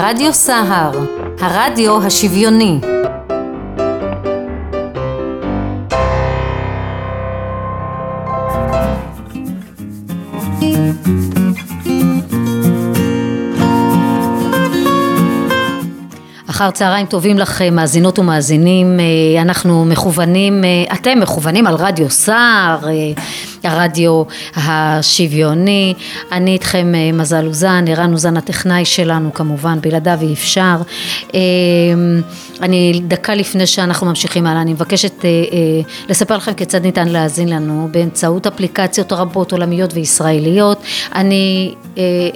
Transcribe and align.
רדיו 0.00 0.32
סהר, 0.32 0.90
הרדיו 1.40 2.02
השוויוני. 2.02 2.80
אחר 16.58 16.70
צהריים 16.70 17.06
טובים 17.06 17.38
לכם 17.38 17.74
מאזינות 17.74 18.18
ומאזינים, 18.18 19.00
אה, 19.00 19.42
אנחנו 19.42 19.84
מכוונים, 19.84 20.64
אה, 20.64 20.94
אתם 20.94 21.20
מכוונים 21.20 21.66
על 21.66 21.74
רדיו 21.74 22.10
סער, 22.10 22.78
אה, 22.88 23.22
הרדיו 23.70 24.22
השוויוני, 24.56 25.94
אני 26.32 26.50
איתכם 26.50 26.92
מזל 27.12 27.46
אוזן, 27.46 27.84
ערן 27.88 28.12
אוזן 28.12 28.36
הטכנאי 28.36 28.84
שלנו 28.84 29.34
כמובן, 29.34 29.78
בלעדיו 29.80 30.18
אי 30.22 30.32
אפשר. 30.32 30.76
אני 32.62 33.00
דקה 33.08 33.34
לפני 33.34 33.66
שאנחנו 33.66 34.06
ממשיכים 34.06 34.46
הלאה, 34.46 34.62
אני 34.62 34.72
מבקשת 34.72 35.24
לספר 36.08 36.36
לכם 36.36 36.54
כיצד 36.54 36.82
ניתן 36.82 37.08
להאזין 37.08 37.48
לנו 37.48 37.88
באמצעות 37.90 38.46
אפליקציות 38.46 39.12
רבות 39.12 39.52
עולמיות 39.52 39.94
וישראליות, 39.94 40.82
אני, 41.14 41.74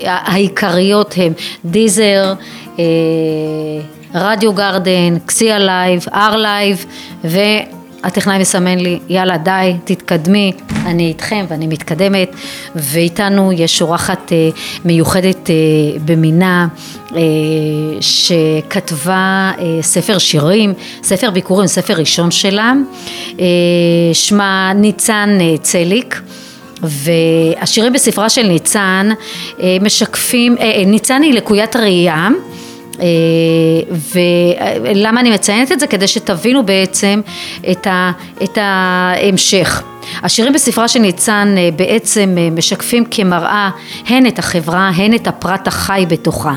העיקריות 0.07 1.15
הן 1.17 1.33
Deezer, 1.65 2.35
Radio 4.15 4.53
Garden, 4.53 5.19
קסיה 5.27 5.59
לייב, 5.59 6.05
אר 6.15 6.37
לייב, 6.37 6.87
והטכנאי 7.25 8.39
מסמן 8.39 8.79
לי, 8.79 8.99
יאללה 9.09 9.37
די, 9.37 9.75
תתקדמי, 9.85 10.53
אני 10.87 11.09
איתכם 11.09 11.45
ואני 11.49 11.67
מתקדמת, 11.67 12.31
ואיתנו 12.77 13.53
יש 13.53 13.83
אורחת 13.83 14.33
אה, 14.33 14.49
מיוחדת 14.85 15.51
אה, 15.51 15.55
במינה, 16.05 16.69
אה, 17.17 17.21
שכתבה 18.01 19.53
ספר 19.81 20.19
שירים, 20.19 20.75
ספר 21.03 21.31
ביקורים, 21.31 21.67
ספר 21.67 21.95
ראשון 21.95 22.31
שלה, 22.31 22.73
שמה 24.13 24.73
ניצן 24.75 25.39
צליק. 25.63 26.21
והשירים 26.85 27.93
בספרה 27.93 28.29
של 28.29 28.47
ניצן 28.47 29.09
משקפים, 29.81 30.57
ניצן 30.87 31.23
היא 31.23 31.35
לקוית 31.35 31.77
ראייה 31.77 32.15
אה, 32.15 32.52
ולמה 34.83 35.21
אני 35.21 35.31
מציינת 35.31 35.73
את 35.73 35.81
זה? 35.81 35.87
כדי 35.87 36.09
שתבינו 36.09 36.67
בעצם 36.67 37.21
את, 37.71 37.87
ה, 37.87 38.13
את 38.43 38.59
ההמשך. 38.61 39.83
השירים 40.23 40.53
בספרה 40.53 40.89
של 40.89 40.99
ניצן 40.99 41.55
אה, 41.59 41.69
בעצם 41.77 42.35
אה, 42.39 42.51
משקפים 42.51 43.05
כמראה 43.11 43.71
הן 44.07 44.27
את 44.27 44.39
החברה 44.39 44.89
הן 44.89 45.15
את 45.15 45.27
הפרט 45.27 45.69
החי 45.69 46.05
בתוכה. 46.09 46.55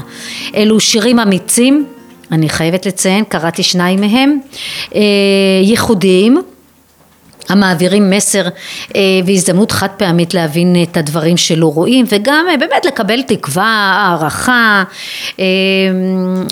אלו 0.56 0.80
שירים 0.80 1.20
אמיצים, 1.20 1.86
אני 2.32 2.50
חייבת 2.50 2.86
לציין, 2.86 3.24
קראתי 3.24 3.64
שניים 3.64 4.02
מהם, 4.02 4.40
ייחודיים 5.64 6.42
המעבירים 7.50 8.10
מסר 8.10 8.44
אה, 8.96 9.02
והזדמנות 9.26 9.72
חד 9.72 9.88
פעמית 9.98 10.34
להבין 10.34 10.76
את 10.84 10.98
הדברים 10.98 11.38
שלא 11.38 11.68
רואים 11.68 12.06
וגם 12.10 12.46
אה, 12.50 12.58
באמת 12.58 12.86
לקבל 12.86 13.22
תקווה, 13.22 13.96
הערכה. 13.98 14.84
אה, 15.40 15.46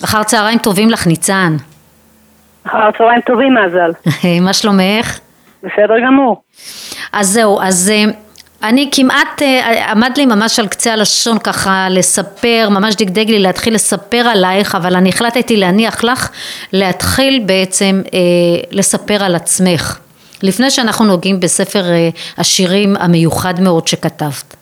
אחר 0.04 0.24
צהריים 0.24 0.60
טובים 0.60 0.90
לך 0.90 1.08
ניצן. 1.08 1.56
אחר 2.68 2.92
צהריים 2.98 3.22
טובים 3.22 3.54
מזל. 3.54 3.92
מה 4.46 4.54
שלומך? 4.54 5.20
בסדר 5.64 6.00
גמור. 6.06 6.42
אז 7.14 7.28
זהו, 7.28 7.62
אז 7.62 7.92
אני 8.64 8.90
כמעט 8.92 9.42
עמד 9.90 10.12
לי 10.18 10.26
ממש 10.26 10.60
על 10.60 10.68
קצה 10.68 10.94
הלשון 10.94 11.40
ככה 11.40 11.88
לספר, 11.90 12.68
ממש 12.70 12.96
דגדג 12.96 13.30
לי 13.30 13.40
להתחיל 13.40 13.74
לספר 13.74 14.18
עלייך, 14.18 14.76
אבל 14.76 14.96
אני 14.96 15.10
החלטתי 15.10 15.58
להניח 15.58 16.04
לך 16.04 16.30
להתחיל 16.74 17.44
בעצם 17.46 18.02
לספר 18.72 19.24
על 19.24 19.36
עצמך. 19.36 20.03
לפני 20.44 20.70
שאנחנו 20.70 21.06
נוגעים 21.06 21.36
בספר 21.40 21.80
אה, 21.80 22.10
השירים 22.38 22.90
המיוחד 23.00 23.54
מאוד 23.64 23.88
שכתבת. 23.88 24.56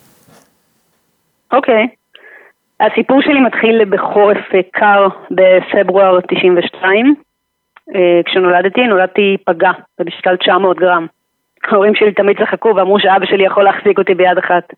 אוקיי. 1.54 1.84
Okay. 1.84 2.86
הסיפור 2.86 3.22
שלי 3.22 3.40
מתחיל 3.40 3.86
בחורף 3.90 4.38
אה, 4.56 4.60
קר 4.72 5.08
בפברואר 5.32 6.20
92. 6.22 7.16
אה, 7.96 8.22
כשנולדתי, 8.26 8.82
נולדתי 8.82 9.38
פגה, 9.46 9.72
במשקל 10.00 10.36
900 10.36 10.78
גרם. 10.78 11.08
ההורים 11.64 11.96
שלי 11.96 12.12
תמיד 12.12 12.38
צחקו 12.38 12.74
ואמרו 12.76 13.00
שאבא 13.00 13.26
שלי 13.26 13.46
יכול 13.46 13.64
להחזיק 13.64 13.98
אותי 13.98 14.14
ביד 14.14 14.38
אחת. 14.38 14.74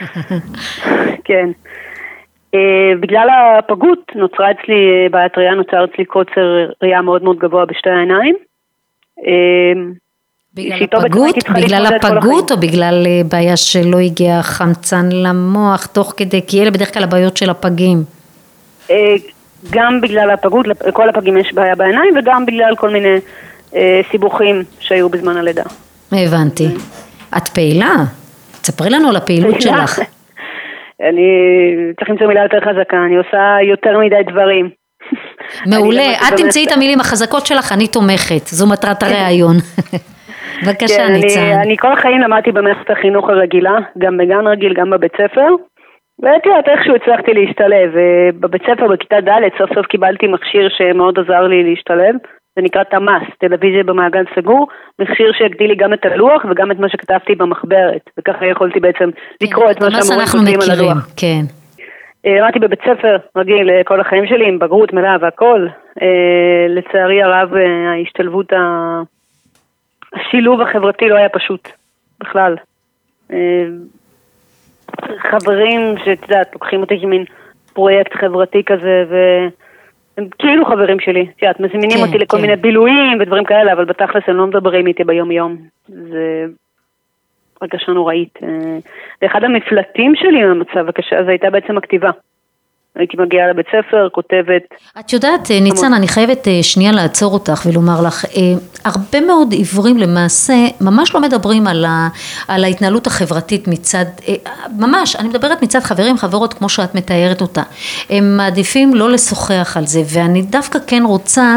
כן. 1.28 1.48
בגלל 3.00 3.28
הפגות 3.58 4.12
נוצרה 4.14 4.50
אצלי 4.50 5.08
בעיית 5.10 5.38
ראייה, 5.38 5.54
נוצר 5.54 5.84
אצלי 5.84 6.04
קוצר 6.04 6.66
ראייה 6.82 7.02
מאוד 7.02 7.22
מאוד 7.22 7.38
גבוה 7.38 7.64
בשתי 7.66 7.90
העיניים. 7.90 8.34
בגלל 10.54 10.82
הפגות? 10.84 11.36
בגלל 11.54 11.86
הפגות 11.86 12.52
או 12.52 12.56
בגלל 12.56 13.02
אה, 13.06 13.20
בעיה 13.30 13.56
שלא 13.56 13.98
הגיע 13.98 14.42
חמצן 14.42 15.08
למוח 15.12 15.86
תוך 15.86 16.14
כדי, 16.16 16.40
כי 16.46 16.62
אלה 16.62 16.70
בדרך 16.70 16.94
כלל 16.94 17.02
הבעיות 17.02 17.36
של 17.36 17.50
הפגים. 17.50 18.04
אה, 18.90 19.14
גם 19.70 20.00
בגלל 20.00 20.30
הפגות, 20.30 20.66
לכל 20.68 21.08
הפגים 21.08 21.36
יש 21.36 21.52
בעיה 21.52 21.74
בעיניים 21.74 22.14
וגם 22.16 22.46
בגלל 22.46 22.76
כל 22.76 22.90
מיני 22.90 23.16
אה, 23.74 24.00
סיבוכים 24.10 24.62
שהיו 24.80 25.08
בזמן 25.08 25.36
הלידה. 25.36 25.62
הבנתי. 26.12 26.68
את 27.36 27.48
פעילה? 27.48 27.94
תספרי 28.60 28.90
לנו 28.90 29.08
על 29.08 29.16
הפעילות 29.16 29.60
שלך. 29.60 29.98
אני 31.08 31.28
צריך 31.98 32.10
למצוא 32.10 32.26
מילה 32.26 32.42
יותר 32.42 32.60
חזקה, 32.60 32.96
אני 33.06 33.16
עושה 33.16 33.56
יותר 33.70 33.98
מדי 33.98 34.30
דברים. 34.32 34.70
מעולה, 35.70 36.12
את 36.12 36.36
תמצאי 36.36 36.64
את 36.64 36.72
המילים 36.72 37.00
החזקות 37.00 37.46
שלך, 37.46 37.72
אני 37.72 37.88
תומכת, 37.88 38.46
זו 38.46 38.66
מטרת 38.66 39.02
הראיון. 39.02 39.56
בבקשה 40.62 41.06
כן, 41.06 41.12
ניצן. 41.12 41.40
אני, 41.40 41.62
אני 41.62 41.76
כל 41.76 41.92
החיים 41.92 42.20
למדתי 42.20 42.52
במערכת 42.52 42.90
החינוך 42.90 43.28
הרגילה, 43.28 43.76
גם 43.98 44.16
בגן 44.16 44.46
רגיל, 44.46 44.74
גם 44.74 44.90
בבית 44.90 45.12
ספר. 45.12 45.48
ואת 46.22 46.46
יודעת, 46.46 46.68
איכשהו 46.68 46.94
הצלחתי 46.94 47.34
להשתלב. 47.34 47.90
בבית 48.40 48.62
ספר 48.62 48.88
בכיתה 48.88 49.20
ד' 49.20 49.58
סוף 49.58 49.74
סוף 49.74 49.86
קיבלתי 49.86 50.26
מכשיר 50.26 50.68
שמאוד 50.68 51.18
עזר 51.18 51.40
לי 51.40 51.70
להשתלב. 51.70 52.14
זה 52.56 52.62
נקרא 52.62 52.82
תמ"ס, 52.82 53.22
טלוויזיה 53.38 53.84
במעגל 53.84 54.24
סגור, 54.34 54.66
מכשיר 54.98 55.32
שהגדיל 55.38 55.68
לי 55.68 55.76
גם 55.76 55.92
את 55.92 56.06
הלוח 56.06 56.44
וגם 56.50 56.70
את 56.70 56.78
מה 56.78 56.88
שכתבתי 56.88 57.34
במחברת, 57.34 58.10
וככה 58.18 58.46
יכולתי 58.46 58.80
בעצם 58.80 59.10
כן, 59.10 59.46
לקרוא 59.46 59.70
את 59.70 59.82
מה 59.82 59.90
שהמורים 59.90 60.26
כותבים 60.26 60.58
על 60.62 60.78
הלוח. 60.78 61.08
כן. 61.16 61.42
אה, 62.26 62.40
למדתי 62.40 62.58
בבית 62.58 62.80
ספר 62.80 63.16
רגיל 63.36 63.70
אה, 63.70 63.84
כל 63.84 64.00
החיים 64.00 64.26
שלי 64.26 64.48
עם 64.48 64.58
בגרות 64.58 64.92
מלאה 64.92 65.16
והכל. 65.20 65.66
אה, 66.02 66.66
לצערי 66.68 67.22
הרב 67.22 67.48
ההשתלבות 67.94 68.52
השילוב 70.12 70.60
החברתי 70.60 71.08
לא 71.08 71.14
היה 71.14 71.28
פשוט, 71.28 71.68
בכלל. 72.20 72.56
אה, 73.32 73.64
חברים 75.30 75.80
שאת 76.04 76.22
יודעת, 76.22 76.52
לוקחים 76.52 76.80
אותי 76.80 77.00
כמין 77.00 77.24
פרויקט 77.72 78.12
חברתי 78.14 78.64
כזה, 78.64 79.04
והם 79.08 80.28
כאילו 80.38 80.64
חברים 80.64 81.00
שלי, 81.00 81.26
את 81.36 81.42
יודעת, 81.42 81.60
מזמינים 81.60 81.98
כן, 81.98 82.02
אותי 82.06 82.18
לכל 82.18 82.36
כן. 82.36 82.42
מיני 82.42 82.56
בילויים 82.56 83.20
ודברים 83.20 83.44
כאלה, 83.44 83.72
אבל 83.72 83.84
בתכלס 83.84 84.22
הם 84.26 84.36
לא 84.36 84.46
מדברים 84.46 84.86
איתי 84.86 85.04
ביום 85.04 85.30
יום. 85.30 85.56
זה 85.88 86.46
הרגשה 87.60 87.92
נוראית. 87.92 88.38
אה, 88.42 88.78
ואחד 89.22 89.44
המפלטים 89.44 90.14
שלי 90.14 90.44
מהמצב 90.44 90.88
הקשה 90.88 91.18
הזה 91.18 91.30
הייתה 91.30 91.50
בעצם 91.50 91.78
הכתיבה. 91.78 92.10
הייתי 92.96 93.16
מגיעה 93.16 93.50
לבית 93.50 93.66
ספר, 93.66 94.08
כותבת. 94.12 94.62
את 95.00 95.12
יודעת, 95.12 95.50
אה, 95.50 95.60
ניצן, 95.60 95.94
אני 95.94 96.08
חייבת 96.08 96.48
אה, 96.48 96.62
שנייה 96.62 96.92
לעצור 96.92 97.32
אותך 97.32 97.62
ולומר 97.66 98.02
לך, 98.02 98.24
אה, 98.24 98.30
הרבה 98.84 99.20
מאוד 99.20 99.52
עיוורים 99.52 99.98
למעשה 99.98 100.54
ממש 100.80 101.14
לא 101.14 101.20
מדברים 101.20 101.66
על, 101.66 101.84
ה, 101.84 102.08
על 102.48 102.64
ההתנהלות 102.64 103.06
החברתית 103.06 103.68
מצד, 103.68 104.04
ממש, 104.78 105.16
אני 105.16 105.28
מדברת 105.28 105.62
מצד 105.62 105.80
חברים, 105.80 106.16
חברות, 106.16 106.54
כמו 106.54 106.68
שאת 106.68 106.94
מתארת 106.94 107.40
אותה. 107.40 107.62
הם 108.10 108.36
מעדיפים 108.36 108.94
לא 108.94 109.10
לשוחח 109.10 109.76
על 109.76 109.86
זה, 109.86 110.02
ואני 110.06 110.42
דווקא 110.42 110.78
כן 110.86 111.02
רוצה 111.06 111.56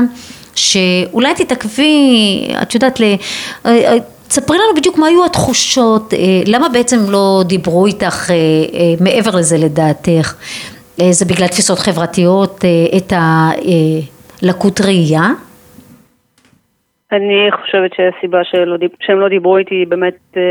שאולי 0.55 1.33
תתעכבי, 1.35 2.47
את 2.61 2.73
יודעת, 2.73 2.99
ל... 2.99 3.03
תספרי 4.27 4.57
לנו 4.57 4.75
בדיוק 4.75 4.97
מה 4.97 5.07
היו 5.07 5.25
התחושות, 5.25 6.13
למה 6.45 6.69
בעצם 6.69 6.99
לא 7.09 7.43
דיברו 7.45 7.85
איתך 7.85 8.29
מעבר 8.99 9.35
לזה 9.35 9.57
לדעתך, 9.57 10.33
זה 10.97 11.25
בגלל 11.25 11.47
תפיסות 11.47 11.79
חברתיות, 11.79 12.65
אה, 12.65 12.97
את 12.97 13.13
הלקות 13.13 14.81
ראייה? 14.81 15.27
אני 17.11 17.51
חושבת 17.51 17.91
שהסיבה 17.93 18.43
שלא, 18.43 18.77
שהם 18.99 19.19
לא 19.19 19.29
דיברו 19.29 19.57
איתי 19.57 19.75
היא 19.75 19.87
באמת 19.87 20.17
אה, 20.37 20.41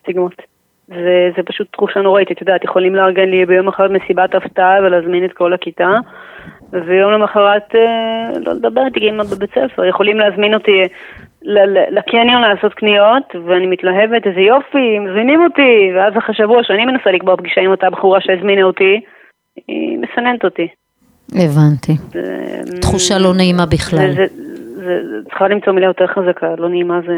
סטיגמות. 0.00 0.32
זה, 0.88 1.30
זה 1.36 1.42
פשוט 1.42 1.66
תחושה 1.72 2.00
נוראית, 2.00 2.32
את 2.32 2.40
יודעת, 2.40 2.64
יכולים 2.64 2.94
לארגן 2.94 3.28
לי 3.28 3.46
ביום 3.46 3.68
אחד 3.68 3.92
מסיבת 3.92 4.34
הפתעה 4.34 4.78
ולהזמין 4.82 5.24
את 5.24 5.32
כל 5.32 5.52
הכיתה, 5.52 5.90
ויום 6.72 7.12
למחרת 7.12 7.74
אה, 7.74 8.38
לא 8.46 8.52
לדבר 8.52 8.86
איתי 8.86 9.00
כאמא 9.00 9.24
בבית 9.24 9.50
ספר, 9.50 9.84
יכולים 9.84 10.18
להזמין 10.18 10.54
אותי 10.54 10.82
לקניון 11.90 12.42
לעשות 12.42 12.74
קניות, 12.74 13.36
ואני 13.46 13.66
מתלהבת, 13.66 14.26
איזה 14.26 14.40
יופי, 14.40 14.98
מזמינים 14.98 15.44
אותי, 15.44 15.90
ואז 15.94 16.12
אחרי 16.18 16.34
שבוע 16.34 16.62
שאני 16.62 16.84
מנסה 16.84 17.10
לקבוע 17.10 17.36
פגישה 17.36 17.60
עם 17.60 17.70
אותה 17.70 17.90
בחורה 17.90 18.20
שהזמינה 18.20 18.62
אותי, 18.62 19.00
היא 19.68 19.98
מסננת 19.98 20.44
אותי. 20.44 20.68
הבנתי. 21.32 21.92
תחושה 22.80 23.18
לא 23.18 23.34
נעימה 23.34 23.66
בכלל. 23.66 24.12
זה, 24.12 24.24
זה, 24.76 24.84
זה, 24.84 25.28
צריכה 25.28 25.48
למצוא 25.48 25.72
מילה 25.72 25.86
יותר 25.86 26.06
חזקה, 26.06 26.54
לא 26.58 26.68
נעימה 26.68 27.00
זה... 27.06 27.12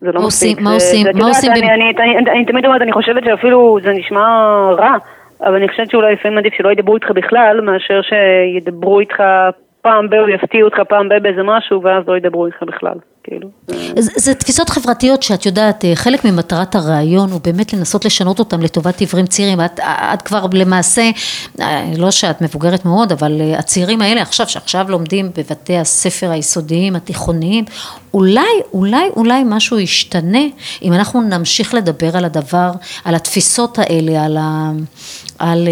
זה 0.00 0.12
לא 0.12 0.26
מספיק. 0.26 0.60
מה 0.60 0.74
עושים? 0.74 1.06
מה 1.14 1.26
עושים? 1.26 1.52
אני, 1.52 1.60
אני, 1.60 1.72
אני, 1.72 2.18
אני, 2.18 2.30
אני 2.30 2.44
תמיד 2.44 2.64
אומרת, 2.66 2.82
אני 2.82 2.92
חושבת 2.92 3.24
שאפילו 3.24 3.78
זה 3.82 3.90
נשמע 3.90 4.26
רע, 4.78 4.96
אבל 5.40 5.54
אני 5.56 5.68
חושבת 5.68 5.90
שאולי 5.90 6.12
לפעמים 6.12 6.38
עדיף 6.38 6.54
שלא 6.54 6.72
ידברו 6.72 6.94
איתך 6.94 7.10
בכלל, 7.10 7.60
מאשר 7.60 8.00
שידברו 8.02 9.00
איתך 9.00 9.22
פעם 9.84 10.10
ב... 10.10 10.14
או 10.14 10.28
יפתיעו 10.28 10.68
אותך 10.68 10.78
פעם 10.88 11.08
ב... 11.08 11.12
באיזה 11.22 11.42
משהו, 11.42 11.82
ואז 11.82 12.02
לא 12.08 12.16
ידברו 12.16 12.46
איתך 12.46 12.62
בכלל, 12.62 12.98
כאילו. 13.24 13.48
זה, 13.98 14.12
זה 14.16 14.34
תפיסות 14.34 14.68
חברתיות 14.68 15.22
שאת 15.22 15.46
יודעת, 15.46 15.84
אה, 15.84 15.92
חלק 15.94 16.24
ממטרת 16.24 16.74
הרעיון 16.74 17.30
הוא 17.30 17.40
באמת 17.44 17.72
לנסות 17.72 18.04
לשנות 18.04 18.38
אותם 18.38 18.60
לטובת 18.60 19.00
עיוורים 19.00 19.26
צעירים. 19.26 19.60
את, 19.60 19.80
את 20.14 20.22
כבר 20.22 20.44
למעשה, 20.52 21.02
אה, 21.60 21.84
לא 21.98 22.10
שאת 22.10 22.42
מבוגרת 22.42 22.84
מאוד, 22.84 23.12
אבל 23.12 23.40
אה, 23.40 23.58
הצעירים 23.58 24.00
האלה 24.00 24.22
עכשיו, 24.22 24.48
שעכשיו 24.48 24.86
לומדים 24.88 25.30
בבתי 25.36 25.76
הספר 25.76 26.30
היסודיים, 26.30 26.96
התיכוניים, 26.96 27.64
אולי, 28.14 28.54
אולי, 28.72 29.08
אולי 29.16 29.42
משהו 29.46 29.78
ישתנה 29.78 30.44
אם 30.82 30.92
אנחנו 30.92 31.22
נמשיך 31.22 31.74
לדבר 31.74 32.16
על 32.16 32.24
הדבר, 32.24 32.70
על 33.04 33.14
התפיסות 33.14 33.78
האלה, 33.78 34.24
על, 34.24 34.36
ה, 34.36 34.70
על 35.38 35.68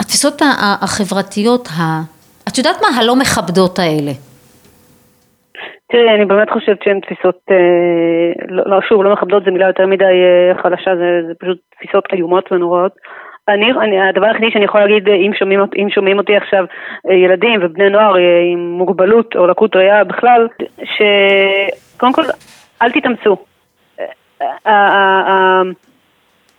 התפיסות 0.00 0.42
החברתיות 0.80 1.68
ה... 1.78 2.02
את 2.48 2.58
יודעת 2.58 2.76
מה? 2.82 2.88
הלא 3.00 3.16
מכבדות 3.16 3.78
האלה. 3.78 4.12
תראי, 5.92 6.14
אני 6.14 6.24
באמת 6.24 6.50
חושבת 6.50 6.82
שהן 6.84 7.00
תפיסות, 7.00 7.38
אה, 7.50 8.46
לא, 8.48 8.62
לא, 8.66 8.80
שוב, 8.88 9.04
לא 9.04 9.12
מכבדות 9.12 9.44
זה 9.44 9.50
מילה 9.50 9.66
יותר 9.66 9.86
מדי 9.86 10.04
אה, 10.04 10.62
חלשה, 10.62 10.96
זה, 10.96 11.26
זה 11.26 11.32
פשוט 11.40 11.58
תפיסות 11.76 12.04
איומות 12.12 12.52
ונוראות. 12.52 12.92
אני, 13.48 13.72
אני, 13.72 14.08
הדבר 14.08 14.26
היחידי 14.26 14.50
שאני 14.52 14.64
יכולה 14.64 14.86
להגיד, 14.86 15.08
אם 15.08 15.32
שומעים, 15.38 15.60
אם 15.76 15.88
שומעים 15.90 16.18
אותי 16.18 16.36
עכשיו 16.36 16.64
אה, 17.10 17.14
ילדים 17.14 17.60
ובני 17.62 17.90
נוער 17.90 18.16
אה, 18.16 18.40
עם 18.52 18.70
מוגבלות 18.78 19.36
או 19.36 19.46
לקות 19.46 19.76
ראייה 19.76 20.04
בכלל, 20.04 20.48
שקודם 20.84 22.12
כל, 22.12 22.22
אל 22.82 22.90
תתאמצו. 22.92 23.36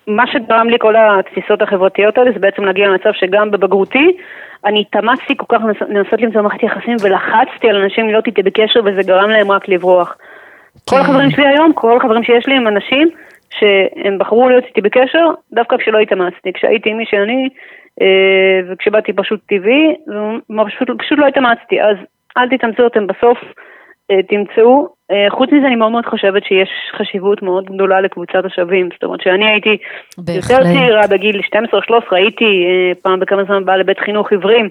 מה 0.08 0.28
שגרם 0.28 0.70
לי 0.70 0.80
כל 0.80 0.96
התפיסות 0.96 1.62
החברתיות 1.62 2.18
האלה 2.18 2.32
זה 2.32 2.40
בעצם 2.40 2.64
להגיע 2.64 2.88
למצב 2.88 3.10
שגם 3.14 3.52
בבגרותי 3.52 4.18
אני 4.66 4.82
התאמצתי 4.82 5.38
כל 5.38 5.46
כך 5.50 5.62
לנסות 5.90 6.22
למצוא 6.22 6.42
מערכת 6.42 6.64
יחסים 6.64 6.96
ולחצתי 7.02 7.70
על 7.70 7.76
אנשים 7.76 8.08
להיות 8.08 8.28
איתי 8.28 8.44
בקשר 8.44 8.80
וזה 8.86 9.04
גרם 9.04 9.30
להם 9.30 9.52
רק 9.52 9.70
לברוח. 9.70 10.18
כל 10.90 10.96
כן. 10.96 11.02
החברים 11.02 11.32
שלי 11.32 11.48
היום, 11.48 11.74
כל 11.74 11.98
החברים 11.98 12.24
שיש 12.24 12.48
לי 12.48 12.56
הם 12.56 12.68
אנשים 12.68 13.10
שהם 13.50 14.18
בחרו 14.18 14.50
להיות 14.50 14.64
איתי 14.64 14.82
בקשר 14.82 15.26
דווקא 15.54 15.78
כשלא 15.78 16.00
התאמצתי, 16.00 16.54
כשהייתי 16.54 16.94
מי 16.94 17.06
שאני 17.06 17.50
אה, 18.02 18.60
וכשבאתי 18.70 19.14
פשוט 19.14 19.40
טבעי, 19.46 19.96
פשוט, 20.66 20.90
פשוט 21.00 21.20
לא 21.20 21.28
התאמצתי, 21.28 21.82
אז 21.82 21.98
אל 22.38 22.58
תתאמצו 22.58 22.84
אותם 22.84 23.08
בסוף, 23.08 23.38
תמצאו. 24.28 24.88
אה, 25.12 25.26
חוץ 25.30 25.50
מזה 25.52 25.68
אני 25.68 25.76
מאוד 25.76 25.92
מאוד 25.92 26.06
חושבת 26.06 26.44
שיש 26.44 26.70
חשיבות 26.98 27.42
מאוד 27.42 27.66
גדולה 27.66 28.02
לקבוצת 28.02 28.46
השווים, 28.46 28.90
זאת 28.94 29.04
אומרת 29.04 29.22
שאני 29.22 29.50
הייתי 29.50 29.78
בהחלט. 30.18 30.52
יותר 30.52 30.64
צעירה 30.64 31.08
בגיל 31.08 31.42
12-13, 31.42 31.92
הייתי 32.12 32.66
פעם 33.02 33.20
בכמה 33.20 33.44
זמן 33.44 33.66
באה 33.66 33.78
לבית 33.78 34.00
חינוך 34.00 34.32
עיוורים, 34.32 34.70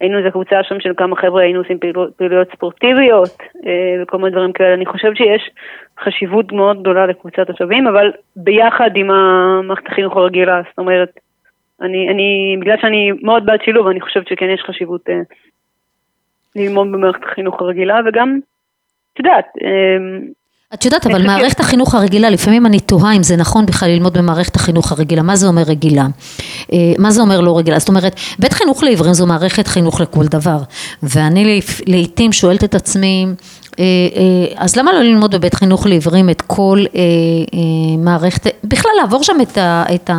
היינו 0.00 0.18
איזה 0.18 0.30
קבוצה 0.30 0.56
שם 0.62 0.80
של 0.80 0.92
כמה 0.96 1.16
חבר'ה, 1.16 1.42
היינו 1.42 1.58
עושים 1.58 1.78
פעילויות, 1.78 2.14
פעילויות 2.16 2.48
ספורטיביות 2.52 3.42
וכל 4.02 4.18
מיני 4.18 4.30
דברים 4.30 4.52
כאלה, 4.52 4.74
אני 4.74 4.86
חושבת 4.86 5.16
שיש 5.16 5.50
חשיבות 6.04 6.52
מאוד 6.52 6.80
גדולה 6.80 7.06
לקבוצת 7.06 7.50
השווים, 7.50 7.86
אבל 7.86 8.12
ביחד 8.36 8.90
עם 8.94 9.10
המערכת 9.10 9.86
החינוך 9.86 10.16
הרגילה, 10.16 10.60
זאת 10.68 10.78
אומרת, 10.78 11.08
אני, 11.82 12.08
אני, 12.08 12.56
בגלל 12.60 12.76
שאני 12.80 13.12
מאוד 13.22 13.46
בעד 13.46 13.62
שילוב, 13.64 13.86
אני 13.86 14.00
חושבת 14.00 14.28
שכן 14.28 14.50
יש 14.50 14.62
חשיבות 14.66 15.08
אה, 15.08 15.20
ללמוד 16.56 16.92
במערכת 16.92 17.24
החינוך 17.24 17.60
הרגילה, 17.60 18.00
וגם 18.06 18.38
את 19.12 19.18
יודעת. 19.18 19.44
אמ, 19.64 20.32
את 20.74 20.84
יודעת, 20.84 21.06
אבל 21.06 21.26
מערכת 21.26 21.60
החינוך 21.60 21.94
הרגילה, 21.94 22.30
לפעמים 22.30 22.66
אני 22.66 22.80
תוהה 22.80 23.16
אם 23.16 23.22
זה 23.22 23.36
נכון 23.36 23.66
בכלל 23.66 23.88
ללמוד 23.88 24.18
במערכת 24.18 24.56
החינוך 24.56 24.92
הרגילה. 24.92 25.22
מה 25.22 25.36
זה 25.36 25.46
אומר 25.46 25.62
רגילה? 25.62 26.06
אה, 26.72 26.78
מה 26.98 27.10
זה 27.10 27.20
אומר 27.22 27.40
לא 27.40 27.58
רגילה? 27.58 27.78
זאת 27.78 27.88
אומרת, 27.88 28.14
בית 28.38 28.52
חינוך 28.52 28.82
לעיוורים 28.84 29.12
זו 29.12 29.26
מערכת 29.26 29.66
חינוך 29.66 30.00
לכל 30.00 30.24
דבר. 30.30 30.58
ואני 31.02 31.60
לעיתים 31.86 32.32
שואלת 32.32 32.64
את 32.64 32.74
עצמי, 32.74 33.26
אה, 33.78 33.84
אה, 34.16 34.64
אז 34.64 34.76
למה 34.76 34.92
לא 34.92 35.00
ללמוד 35.00 35.34
בבית 35.34 35.54
חינוך 35.54 35.86
לעיוורים 35.86 36.30
את 36.30 36.42
כל 36.42 36.78
מערכת, 37.98 38.46
בכלל 38.64 38.92
לעבור 39.00 39.22
שם 39.22 39.36
את 39.42 39.58
ה... 39.58 39.84
את 39.94 40.10
ה 40.10 40.14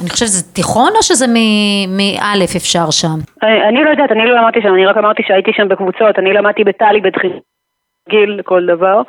אני 0.00 0.10
חושבת 0.10 0.28
שזה 0.28 0.54
תיכון 0.54 0.92
או 0.96 1.02
שזה 1.02 1.26
מאלף 1.88 2.56
אפשר 2.56 2.90
שם? 2.90 3.18
אני 3.68 3.84
לא 3.84 3.90
יודעת, 3.90 4.12
אני 4.12 4.26
לא 4.26 4.36
למדתי 4.36 4.60
שם, 4.62 4.74
אני 4.74 4.86
רק 4.86 4.96
אמרתי 4.96 5.22
שהייתי 5.26 5.50
שם 5.56 5.68
בקבוצות, 5.68 6.18
אני 6.18 6.32
למדתי 6.32 6.64
בטלי 6.64 7.00
בית 7.00 7.16
חינוך. 7.16 7.42
גיל 8.08 8.34
לכל 8.38 8.66
דבר. 8.66 9.02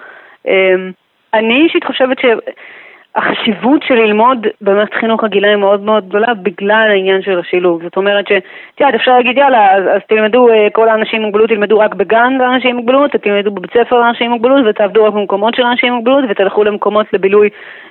אמ, 0.48 0.92
אני 1.34 1.64
אישית 1.64 1.84
חושבת 1.84 2.18
שהחשיבות 2.20 3.84
של 3.88 3.94
ללמוד 3.96 4.48
במערכת 4.62 4.94
חינוך 4.94 5.24
רגילה 5.24 5.48
היא 5.48 5.56
מאוד 5.56 5.82
מאוד 5.82 6.10
גדולה 6.10 6.34
בגלל 6.34 6.88
העניין 6.90 7.22
של 7.22 7.40
השילוב. 7.40 7.84
זאת 7.84 7.98
אומרת 7.98 8.28
שאת 8.28 8.44
יודעת, 8.80 8.96
אפשר 8.96 9.12
להגיד 9.12 9.38
יאללה, 9.38 9.76
אז, 9.76 9.84
אז 9.96 10.02
תלמדו, 10.08 10.50
אה, 10.50 10.68
כל 10.74 10.90
האנשים 10.90 11.20
עם 11.20 11.26
מוגבלות 11.26 11.50
תלמדו 11.50 11.80
רק 11.80 11.96
בגן 11.96 12.34
לאנשים 12.40 12.70
עם 12.70 12.76
מוגבלות, 12.76 13.12
תלמדו 13.12 13.52
בבית 13.52 13.72
ספר 13.74 14.00
לאנשים 14.00 14.26
עם 14.26 14.32
מוגבלות 14.32 14.66
ותעבדו 14.66 15.04
רק 15.04 15.14
במקומות 15.14 15.56
של 15.56 15.64
אנשים 15.64 15.90
עם 15.90 15.96
מוגבלות 15.96 16.24
ותלכו 16.30 16.64
למקומות 16.64 17.14
לבילוי 17.14 17.50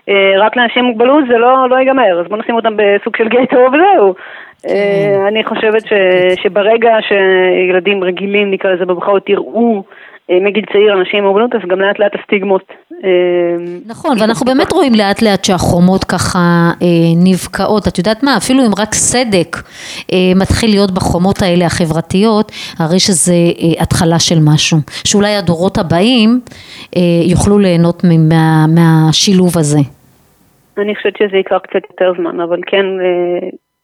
אה, 0.09 0.33
רק 0.39 0.57
לאנשים 0.57 0.85
עם 0.85 0.91
מוגבלות, 0.91 1.25
זה 1.29 1.39
לא, 1.39 1.69
לא 1.71 1.77
ייגמר, 1.77 2.21
אז 2.21 2.27
בואו 2.29 2.41
נשים 2.41 2.55
אותם 2.55 2.77
בסוג 2.77 3.17
של 3.17 3.29
גטו 3.29 3.57
וזהו. 3.73 4.15
כן. 4.63 4.69
אה, 4.69 5.29
אני 5.29 5.45
חושבת 5.45 5.87
ש, 5.87 5.93
שברגע 6.43 6.97
שילדים 7.01 8.05
רגילים, 8.05 8.51
נקרא 8.51 8.71
לזה 8.71 8.87
בבחרות, 8.87 9.29
יראו 9.29 9.83
מגיל 10.31 10.65
צעיר 10.73 10.93
אנשים 10.93 11.19
עם 11.19 11.25
מוגבלות, 11.25 11.55
אז 11.55 11.61
גם 11.69 11.81
לאט 11.81 11.99
לאט 11.99 12.13
הסטיגמות. 12.21 12.63
אה, 13.05 13.57
נכון, 13.87 14.17
ואנחנו 14.21 14.47
באמת 14.47 14.73
רואים 14.73 14.93
לאט 14.95 15.23
לאט 15.23 15.45
שהחומות 15.45 16.05
ככה 16.05 16.39
אה, 16.83 16.87
נבקעות, 17.25 17.89
את 17.89 17.99
יודעת 17.99 18.23
מה, 18.23 18.37
אפילו 18.37 18.67
אם 18.67 18.73
רק 18.79 18.95
סדק 18.95 19.57
מתחיל 20.37 20.71
להיות 20.71 20.91
בחומות 20.91 21.43
האלה 21.43 21.67
החברתיות, 21.67 22.53
הרי 22.79 23.01
שזה 23.01 23.33
התחלה 23.81 24.19
של 24.19 24.39
משהו, 24.45 24.79
שאולי 25.05 25.35
הדורות 25.37 25.79
הבאים 25.79 26.41
יוכלו 27.31 27.59
ליהנות 27.59 28.03
מה, 28.05 28.67
מהשילוב 28.77 29.59
הזה. 29.59 29.79
אני 30.79 30.95
חושבת 30.97 31.17
שזה 31.17 31.37
ייקח 31.37 31.59
קצת 31.63 31.83
יותר 31.91 32.13
זמן, 32.19 32.41
אבל 32.41 32.61
כן, 32.67 32.87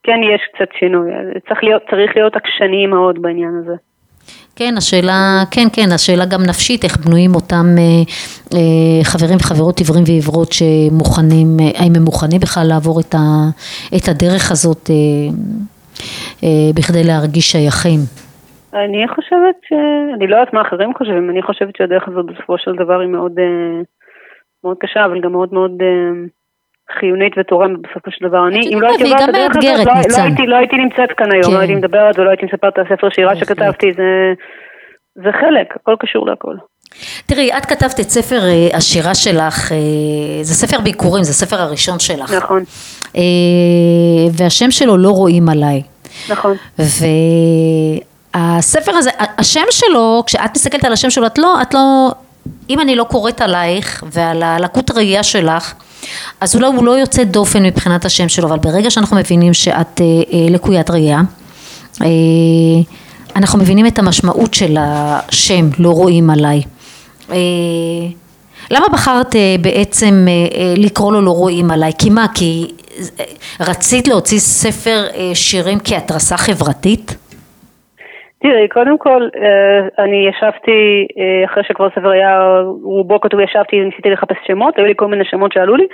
כן 0.02 0.20
יש 0.34 0.40
קצת 0.54 0.68
שינוי, 0.78 1.10
צריך 1.48 1.64
להיות, 1.64 1.82
צריך 1.90 2.12
להיות 2.16 2.36
עקשניים 2.36 2.90
מאוד 2.90 3.22
בעניין 3.22 3.54
הזה. 3.62 3.74
כן, 4.56 4.74
השאלה, 4.76 5.42
כן, 5.50 5.66
כן, 5.72 5.88
השאלה 5.94 6.24
גם 6.24 6.42
נפשית, 6.48 6.84
איך 6.84 6.96
בנויים 6.96 7.34
אותם 7.34 7.66
אה, 7.78 8.02
אה, 8.54 9.04
חברים 9.04 9.36
וחברות 9.40 9.78
עיוורים 9.78 10.04
ועיוורות 10.06 10.52
שמוכנים, 10.52 11.48
אה, 11.60 11.64
האם 11.80 11.92
הם 11.96 12.02
מוכנים 12.02 12.40
בכלל 12.40 12.66
לעבור 12.68 13.00
את, 13.00 13.14
ה, 13.14 13.24
את 13.96 14.08
הדרך 14.08 14.50
הזאת 14.50 14.90
אה, 14.90 14.94
אה, 16.44 16.70
בכדי 16.76 17.04
להרגיש 17.04 17.52
שייכים. 17.52 18.00
אני 18.74 19.08
חושבת 19.14 19.56
ש... 19.68 19.72
אני 20.14 20.26
לא 20.26 20.36
יודעת 20.36 20.54
מה 20.54 20.62
אחרים 20.62 20.94
חושבים, 20.98 21.30
אני 21.30 21.42
חושבת 21.42 21.76
שהדרך 21.76 22.08
הזאת 22.08 22.26
בסופו 22.26 22.58
של 22.58 22.72
דבר 22.72 23.00
היא 23.00 23.08
מאוד, 23.08 23.38
אה, 23.38 23.80
מאוד 24.64 24.76
קשה, 24.80 25.04
אבל 25.04 25.20
גם 25.20 25.32
מאוד 25.32 25.54
מאוד... 25.54 25.72
אה, 25.82 26.41
חיונית 27.00 27.32
ותורמת 27.38 27.78
בסופו 27.78 28.10
של 28.10 28.28
דבר. 28.28 28.48
אני, 28.48 28.60
אם 28.74 28.80
לא 28.80 28.88
הייתי 28.88 29.02
עוברת 29.02 29.22
את 29.22 29.28
הדרך 29.28 29.56
הזאת, 29.56 29.64
לא, 29.64 30.18
לא, 30.18 30.22
הייתי, 30.22 30.46
לא 30.46 30.56
הייתי 30.56 30.76
נמצאת 30.76 31.12
כאן 31.16 31.32
היום, 31.32 31.42
לא 31.42 31.48
כן. 31.48 31.54
לא 31.54 31.58
הייתי 31.58 31.74
מדברת 31.74 32.18
ולא 32.18 32.30
הייתי 32.30 32.46
מספרת 32.46 32.78
על 32.78 32.84
הספר 32.86 33.08
שירה 33.10 33.36
שכתבתי, 33.36 33.92
זה, 33.96 34.32
זה 35.14 35.30
חלק, 35.40 35.76
הכל 35.76 35.94
קשור 36.00 36.26
להכל. 36.26 36.54
תראי, 37.26 37.56
את 37.58 37.66
כתבת 37.66 38.00
את 38.00 38.10
ספר 38.10 38.40
uh, 38.40 38.76
השירה 38.76 39.14
שלך, 39.14 39.68
uh, 39.68 39.74
זה 40.42 40.54
ספר 40.54 40.80
ביקורים, 40.80 41.24
זה 41.24 41.30
הספר 41.30 41.56
הראשון 41.56 41.98
שלך. 41.98 42.34
נכון. 42.34 42.62
Uh, 43.06 43.18
והשם 44.32 44.70
שלו 44.70 44.96
לא 44.96 45.10
רואים 45.10 45.48
עליי. 45.48 45.82
נכון. 46.30 46.56
והספר 48.34 48.92
הזה, 48.92 49.10
השם 49.38 49.64
שלו, 49.70 50.22
כשאת 50.26 50.50
מסתכלת 50.54 50.84
על 50.84 50.92
השם 50.92 51.10
שלו, 51.10 51.26
את 51.26 51.38
לא, 51.38 51.62
את 51.62 51.74
לא, 51.74 52.10
אם 52.70 52.80
אני 52.80 52.96
לא 52.96 53.04
קוראת 53.04 53.40
עלייך 53.40 54.04
ועל 54.12 54.42
הלקות 54.42 54.90
הראייה 54.90 55.22
שלך, 55.22 55.74
אז 56.40 56.54
אולי 56.54 56.66
הוא 56.66 56.84
לא 56.84 56.92
יוצא 56.92 57.24
דופן 57.24 57.62
מבחינת 57.62 58.04
השם 58.04 58.28
שלו, 58.28 58.48
אבל 58.48 58.58
ברגע 58.58 58.90
שאנחנו 58.90 59.16
מבינים 59.16 59.54
שאת 59.54 60.00
אה, 60.00 60.06
אה, 60.32 60.46
לקוית 60.50 60.90
ראייה, 60.90 61.20
אה, 62.02 62.06
אנחנו 63.36 63.58
מבינים 63.58 63.86
את 63.86 63.98
המשמעות 63.98 64.54
של 64.54 64.76
השם, 64.80 65.68
לא 65.78 65.90
רואים 65.90 66.30
עליי. 66.30 66.62
אה, 67.30 67.36
למה 68.70 68.86
בחרת 68.92 69.36
אה, 69.36 69.56
בעצם 69.60 70.26
אה, 70.28 70.32
אה, 70.32 70.74
לקרוא 70.76 71.12
לו 71.12 71.22
לא 71.22 71.30
רואים 71.30 71.70
עליי? 71.70 71.92
כי 71.98 72.10
מה? 72.10 72.26
כי 72.34 72.66
רצית 73.60 74.08
להוציא 74.08 74.38
ספר 74.38 75.06
שירים 75.34 75.78
כהתרסה 75.84 76.36
חברתית? 76.36 77.14
תראי, 78.42 78.68
קודם 78.68 78.98
כל, 78.98 79.28
אה, 79.36 80.04
אני 80.04 80.28
ישבתי, 80.28 81.06
אה, 81.18 81.44
אחרי 81.44 81.64
שכבר 81.64 81.90
ספר 81.90 82.10
היה 82.10 82.60
רובו 82.82 83.20
כתוב, 83.20 83.40
ישבתי, 83.40 83.80
ניסיתי 83.80 84.10
לחפש 84.10 84.36
שמות, 84.46 84.76
היו 84.76 84.86
לי 84.86 84.94
כל 84.96 85.06
מיני 85.06 85.24
שמות 85.24 85.52
שעלו 85.52 85.76
לי, 85.76 85.86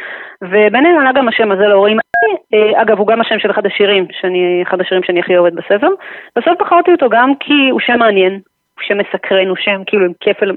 וביניהם 0.42 0.98
עלה 0.98 1.12
גם 1.12 1.28
השם 1.28 1.52
הזה 1.52 1.66
להורים. 1.66 1.98
אה, 2.54 2.82
אגב, 2.82 2.98
הוא 2.98 3.06
גם 3.06 3.20
השם 3.20 3.38
של 3.38 3.50
אחד 3.50 3.66
השירים, 3.66 4.06
שאני, 4.20 4.62
אחד 4.68 4.80
השירים 4.80 5.02
שאני 5.02 5.20
הכי 5.20 5.36
אוהבת 5.36 5.52
בספר. 5.52 5.88
בסוף 6.36 6.60
בחרתי 6.60 6.92
אותו 6.92 7.08
גם 7.08 7.34
כי 7.40 7.68
הוא 7.70 7.80
שם 7.80 7.98
מעניין, 7.98 8.32
הוא 8.32 8.82
שם 8.82 8.98
מסקרן, 8.98 9.48
הוא 9.48 9.56
שם 9.60 9.82
כאילו 9.86 10.04
עם 10.04 10.12
כפל, 10.20 10.56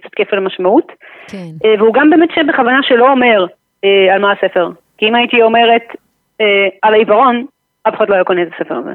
קצת 0.00 0.14
כפל 0.16 0.40
משמעות. 0.40 0.92
כן. 1.28 1.68
והוא 1.78 1.94
גם 1.94 2.10
באמת 2.10 2.28
שם 2.34 2.46
בכוונה 2.46 2.78
שלא 2.82 3.10
אומר 3.10 3.46
על 4.12 4.20
מה 4.20 4.32
הספר. 4.32 4.68
כי 4.98 5.08
אם 5.08 5.14
הייתי 5.14 5.42
אומרת 5.42 5.82
על 6.82 6.94
העיוורון, 6.94 7.44
אף 7.88 7.94
אחד 7.94 8.08
לא 8.08 8.14
היה 8.14 8.24
קונה 8.24 8.42
את 8.42 8.48
הספר 8.54 8.74
הזה. 8.74 8.92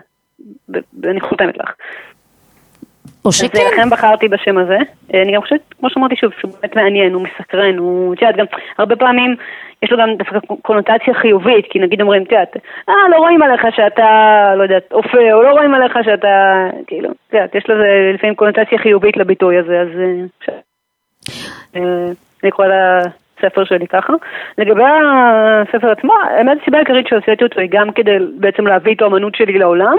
ואני 1.03 1.21
חותמת 1.21 1.57
לך. 1.57 1.73
או 3.25 3.31
שכן. 3.31 3.59
אז 3.59 3.73
לכן 3.73 3.89
בחרתי 3.89 4.27
בשם 4.27 4.57
הזה. 4.57 4.77
אני 5.13 5.31
גם 5.35 5.41
חושבת, 5.41 5.61
כמו 5.79 5.89
שאמרתי 5.89 6.15
שוב, 6.15 6.31
שהוא 6.39 6.51
באמת 6.61 6.75
מעניין, 6.75 7.13
הוא 7.13 7.21
מסקרן, 7.21 7.77
הוא, 7.77 8.13
את 8.13 8.21
יודעת, 8.21 8.35
גם 8.35 8.45
הרבה 8.77 8.95
פעמים 8.95 9.35
יש 9.83 9.91
לו 9.91 9.97
גם 9.97 10.09
דווקא 10.17 10.39
קונוטציה 10.61 11.13
חיובית, 11.13 11.65
כי 11.69 11.79
נגיד 11.79 12.01
אומרים, 12.01 12.23
את 12.23 12.31
יודעת, 12.31 12.57
אה, 12.89 12.93
לא 13.11 13.17
רואים 13.17 13.41
עליך 13.41 13.61
שאתה, 13.75 14.53
לא 14.57 14.63
יודעת, 14.63 14.91
אופה, 14.91 15.33
או 15.33 15.43
לא 15.43 15.49
רואים 15.49 15.73
עליך 15.73 15.97
שאתה, 16.03 16.65
כאילו, 16.87 17.09
את 17.09 17.33
יודעת, 17.33 17.55
יש 17.55 17.69
לזה 17.69 18.11
לפעמים 18.13 18.35
קונוטציה 18.35 18.77
חיובית 18.77 19.17
לביטוי 19.17 19.57
הזה, 19.57 19.81
אז 19.81 19.87
אה, 19.99 20.53
אה, 21.75 22.11
אני 22.43 22.51
קורא 22.51 22.67
לספר 22.67 23.63
שלי 23.63 23.87
ככה. 23.87 24.13
לגבי 24.57 24.83
הספר 24.83 25.91
עצמו, 25.91 26.13
האמת 26.29 26.57
הסיבה 26.61 26.77
העיקרית 26.77 27.07
שעשיתי 27.07 27.43
אותו 27.43 27.59
היא 27.59 27.69
גם 27.71 27.91
כדי 27.91 28.17
בעצם 28.37 28.67
להביא 28.67 28.95
את 28.95 29.01
האמנות 29.01 29.35
שלי 29.35 29.57
לעולם. 29.57 29.97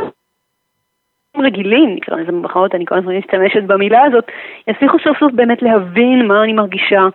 רגילים, 1.37 1.94
נקרא 1.94 2.16
לזה 2.16 2.32
במחאות, 2.32 2.75
אני 2.75 2.87
כל 2.87 2.99
הזמן 2.99 3.16
משתמשת 3.16 3.62
במילה 3.66 4.02
הזאת, 4.04 4.25
יצליחו 4.68 4.96
סוף 5.04 5.18
סוף 5.20 5.32
באמת 5.32 5.62
להבין 5.62 6.26
מה 6.28 6.44
אני 6.44 6.52
מרגישה 6.52 7.08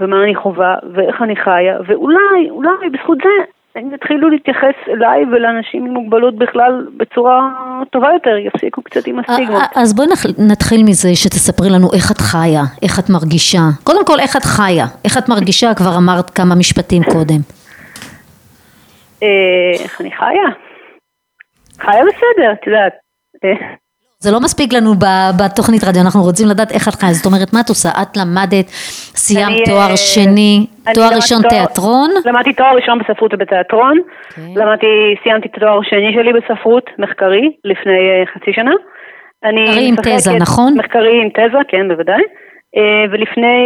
ומה 0.00 0.24
אני 0.24 0.34
חווה 0.34 0.74
ואיך 0.94 1.22
אני 1.22 1.36
חיה, 1.36 1.78
ואולי, 1.86 2.50
אולי 2.50 2.88
בזכות 2.92 3.18
זה 3.22 3.44
הם 3.74 3.94
יתחילו 3.94 4.30
להתייחס 4.30 4.74
אליי 4.88 5.24
ולאנשים 5.32 5.86
עם 5.86 5.92
מוגבלות 5.92 6.34
בכלל 6.34 6.86
בצורה 6.96 7.50
טובה 7.90 8.08
יותר, 8.12 8.36
יפסיקו 8.36 8.82
קצת 8.82 9.06
עם 9.06 9.18
הסטיגמות. 9.18 9.62
אז 9.76 9.96
בואי 9.96 10.08
נתחיל 10.50 10.82
מזה 10.82 11.08
שתספרי 11.14 11.70
לנו 11.70 11.88
איך 11.96 12.10
את 12.10 12.18
חיה, 12.18 12.62
איך 12.82 12.98
את 12.98 13.10
מרגישה. 13.10 13.62
קודם 13.84 14.04
כל, 14.04 14.20
איך 14.20 14.36
את 14.36 14.44
חיה, 14.44 14.86
איך 15.04 15.18
את 15.18 15.28
מרגישה, 15.28 15.74
כבר 15.74 15.96
אמרת 15.98 16.30
כמה 16.30 16.54
משפטים 16.54 17.02
קודם. 17.02 17.40
אה, 19.22 19.84
איך 19.84 20.00
אני 20.00 20.10
חיה? 20.10 20.48
חיה 21.80 22.02
בסדר, 22.04 22.52
את 22.52 22.66
יודעת. 22.66 23.07
זה 24.20 24.30
לא 24.32 24.40
מספיק 24.40 24.72
לנו 24.72 24.90
בתוכנית 25.40 25.82
רדיו, 25.84 26.02
אנחנו 26.04 26.22
רוצים 26.22 26.46
לדעת 26.48 26.70
איך 26.72 26.88
את 26.88 26.94
חיה, 26.94 27.12
זאת 27.12 27.26
אומרת, 27.26 27.52
מה 27.54 27.60
את 27.60 27.68
עושה? 27.68 27.88
את 28.02 28.16
למדת, 28.20 28.68
סיימת 29.24 29.64
תואר 29.64 29.90
אה, 29.90 29.96
שני, 29.96 30.66
תואר 30.94 31.10
ראשון 31.16 31.40
תיאטרון? 31.48 32.10
למדתי 32.24 32.52
תואר 32.52 32.74
ראשון 32.74 32.98
בספרות 32.98 33.34
ובתיאטרון, 33.34 33.96
אוקיי. 33.98 34.54
למדתי, 34.56 34.86
סיימתי 35.22 35.48
את 35.48 35.56
התואר 35.56 35.78
השני 35.80 36.12
שלי 36.14 36.32
בספרות, 36.32 36.90
מחקרי, 36.98 37.52
לפני 37.64 38.00
אה, 38.10 38.26
חצי 38.34 38.52
שנה. 38.52 38.74
מחקרי 39.44 39.88
עם 39.88 39.96
תזה, 39.96 40.32
נכון? 40.40 40.74
מחקרי 40.78 41.22
עם 41.22 41.28
תזה, 41.28 41.58
כן, 41.68 41.88
בוודאי. 41.88 42.22
אה, 42.76 43.04
ולפני, 43.10 43.56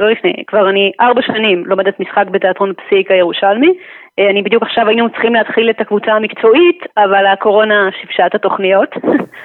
לא 0.00 0.10
לפני, 0.10 0.32
כבר 0.46 0.70
אני 0.70 0.92
ארבע 1.00 1.22
שנים 1.22 1.66
לומדת 1.66 2.00
משחק 2.00 2.26
בתיאטרון 2.30 2.72
פסיק 2.72 3.10
הירושלמי. 3.10 3.72
אה, 4.18 4.30
אני 4.30 4.42
בדיוק 4.42 4.62
עכשיו 4.62 4.88
היינו 4.88 5.10
צריכים 5.10 5.34
להתחיל 5.34 5.70
את 5.70 5.80
הקבוצה 5.80 6.12
המקצועית, 6.12 6.80
אבל 6.96 7.26
הקורונה 7.26 7.88
שיבשה 8.00 8.26
את 8.26 8.34
התוכניות. 8.34 8.90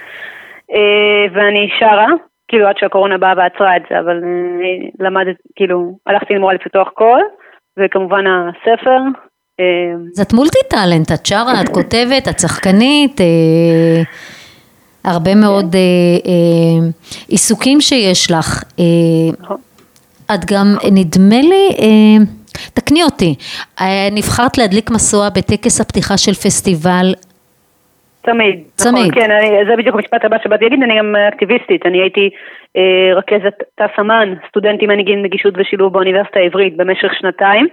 אה, 0.75 1.25
ואני 1.33 1.69
שרה, 1.79 2.07
כאילו 2.47 2.67
עד 2.67 2.75
שהקורונה 2.77 3.17
באה 3.17 3.33
ועצרה 3.37 3.77
את 3.77 3.81
זה, 3.89 3.99
אבל 3.99 4.17
אה, 4.23 4.89
למדת, 4.99 5.35
כאילו, 5.55 5.97
הלכתי 6.07 6.33
ללמוד 6.33 6.55
לפתוח 6.55 6.89
קול, 6.89 7.21
וכמובן 7.79 8.23
הספר. 8.27 8.97
אז 10.13 10.21
את 10.21 10.33
מולטי 10.33 10.59
טאלנט, 10.69 11.11
את 11.11 11.25
שרה, 11.25 11.61
את 11.63 11.69
כותבת, 11.69 12.27
את 12.29 12.39
שחקנית, 12.39 13.21
הרבה 15.03 15.35
מאוד 15.35 15.75
עיסוקים 17.27 17.81
שיש 17.81 18.31
לך. 18.31 18.63
נכון. 19.39 19.57
את 20.33 20.45
גם, 20.45 20.75
נדמה 20.91 21.41
לי, 21.41 21.69
תקני 22.73 23.03
אותי, 23.03 23.35
אה, 23.81 23.85
נבחרת 24.11 24.57
להדליק 24.57 24.89
מסוע 24.89 25.29
בטקס 25.29 25.81
הפתיחה 25.81 26.17
של 26.17 26.33
פסטיבל 26.33 27.13
צמיד. 28.25 28.59
צמיד. 28.75 29.11
נכון, 29.11 29.21
כן, 29.21 29.31
אני, 29.31 29.65
זה 29.67 29.75
בדיוק 29.75 29.95
המשפט 29.95 30.25
הבא 30.25 30.37
שבאתי 30.43 30.63
להגיד, 30.63 30.83
אני 30.83 30.97
גם 30.97 31.15
אקטיביסטית, 31.15 31.85
אני 31.85 32.01
הייתי 32.01 32.29
אה, 32.77 33.15
רכזת 33.15 33.53
תא 33.75 33.85
סמן, 33.95 34.33
סטודנטים 34.49 34.89
מנהיגים 34.89 35.21
נגישות 35.21 35.53
ושילוב 35.57 35.93
באוניברסיטה 35.93 36.39
העברית 36.39 36.77
במשך 36.77 37.11
שנתיים. 37.19 37.67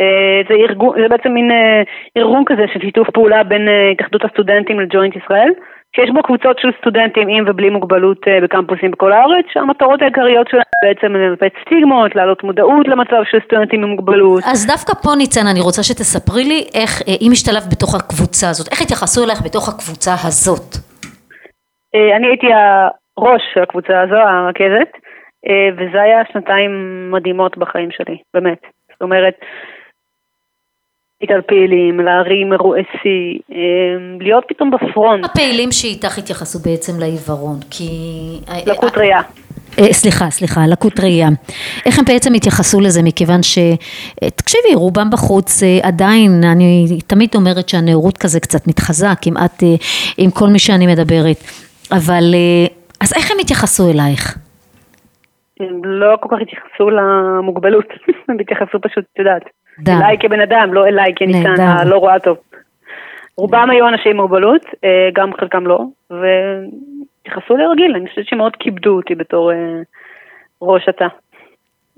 אה, 0.00 0.42
זה, 0.48 0.54
ארגון, 0.54 1.00
זה 1.02 1.08
בעצם 1.08 1.32
מין 1.32 1.50
אה, 1.50 1.82
ארגון 2.16 2.42
כזה 2.46 2.64
של 2.72 2.80
שיתוף 2.80 3.10
פעולה 3.10 3.42
בין 3.44 3.68
אה, 3.68 3.90
התאחדות 3.90 4.24
הסטודנטים 4.24 4.80
לג'וינט 4.80 5.16
ישראל. 5.16 5.52
שיש 5.94 6.10
בו 6.14 6.22
קבוצות 6.22 6.58
של 6.58 6.68
סטודנטים 6.78 7.28
עם 7.28 7.44
ובלי 7.48 7.70
מוגבלות 7.70 8.28
אה, 8.28 8.40
בקמפוסים 8.42 8.90
בכל 8.90 9.12
הארץ, 9.12 9.46
שהמטרות 9.52 10.02
העיקריות 10.02 10.48
שלהם 10.48 10.62
בעצם 10.84 11.12
לנפץ 11.12 11.52
סטיגמות, 11.66 12.14
להעלות 12.14 12.44
מודעות 12.44 12.88
למצב 12.88 13.22
של 13.30 13.38
סטודנטים 13.46 13.82
עם 13.82 13.90
מוגבלות. 13.90 14.42
אז 14.52 14.66
דווקא 14.66 14.92
פה 15.02 15.10
ניצן, 15.18 15.46
אני 15.52 15.60
רוצה 15.60 15.82
שתספרי 15.82 16.44
לי 16.44 16.60
איך, 16.74 17.02
אה, 17.08 17.14
אם 17.22 17.30
השתלבת 17.32 17.66
בתוך 17.72 17.94
הקבוצה 17.94 18.46
הזאת, 18.50 18.66
איך 18.72 18.82
התייחסו 18.82 19.24
אליך 19.24 19.38
בתוך 19.46 19.68
הקבוצה 19.68 20.12
הזאת? 20.26 20.68
אה, 21.94 22.16
אני 22.16 22.26
הייתי 22.26 22.46
הראש 23.16 23.42
של 23.54 23.62
הקבוצה 23.62 24.00
הזו, 24.00 24.16
הרכזת, 24.16 24.92
וזה 25.76 26.00
היה 26.02 26.22
שנתיים 26.32 26.72
מדהימות 27.10 27.58
בחיים 27.58 27.90
שלי, 27.90 28.16
באמת. 28.34 28.60
זאת 28.92 29.02
אומרת, 29.02 29.34
על 31.32 31.40
פעילים, 31.40 32.00
להרים 32.00 32.52
אירועי 32.52 32.82
שיא, 33.02 33.38
אמ, 33.50 34.18
להיות 34.20 34.44
פתאום 34.48 34.70
בפרונט. 34.70 35.24
הפעילים 35.24 35.72
שאיתך 35.72 36.18
התייחסו 36.18 36.58
בעצם 36.58 36.92
לעיוורון, 37.00 37.56
כי... 37.70 37.88
לקות 38.66 38.98
ראייה. 38.98 39.20
אה, 39.78 39.92
סליחה, 39.92 40.30
סליחה, 40.30 40.60
לקות 40.66 41.00
ראייה. 41.00 41.28
איך 41.86 41.98
הם 41.98 42.04
בעצם 42.04 42.34
התייחסו 42.34 42.80
לזה, 42.80 43.00
מכיוון 43.02 43.42
ש... 43.42 43.58
אה, 43.58 44.30
תקשיבי, 44.30 44.74
רובם 44.74 45.10
בחוץ 45.12 45.62
אה, 45.62 45.78
עדיין, 45.82 46.30
אני 46.44 46.86
תמיד 47.06 47.34
אומרת 47.34 47.68
שהנאורות 47.68 48.18
כזה 48.18 48.40
קצת 48.40 48.66
מתחזה, 48.66 49.06
כמעט 49.22 49.62
עם 50.18 50.30
כל 50.30 50.48
מי 50.48 50.58
שאני 50.58 50.86
מדברת, 50.86 51.36
אבל 51.92 52.24
אז 53.00 53.12
איך 53.16 53.30
הם 53.30 53.36
התייחסו 53.40 53.90
אלייך? 53.90 54.38
הם 55.60 55.84
לא 55.84 56.16
כל 56.20 56.28
כך 56.30 56.42
התייחסו 56.42 56.90
למוגבלות, 56.90 57.86
הם 58.28 58.36
התייחסו 58.40 58.78
פשוט, 58.80 59.04
את 59.12 59.18
יודעת, 59.18 59.42
אליי 59.88 60.16
כבן 60.20 60.40
אדם, 60.40 60.74
לא 60.74 60.86
אליי 60.86 61.12
כניצן 61.16 61.60
הלא 61.60 61.96
רואה 61.96 62.18
טוב. 62.18 62.36
רובם 63.36 63.70
היו 63.70 63.88
אנשים 63.88 64.10
עם 64.10 64.16
מוגבלות, 64.16 64.62
אה, 64.84 65.08
גם 65.14 65.30
חלקם 65.40 65.66
לא, 65.66 65.80
והתייחסו 66.10 67.56
לרגיל, 67.56 67.96
אני 67.96 68.08
חושבת 68.08 68.26
שמאוד 68.26 68.56
כיבדו 68.58 68.90
אותי 68.90 69.14
בתור 69.14 69.52
אה, 69.52 69.56
ראש 70.62 70.88
התא. 70.88 71.06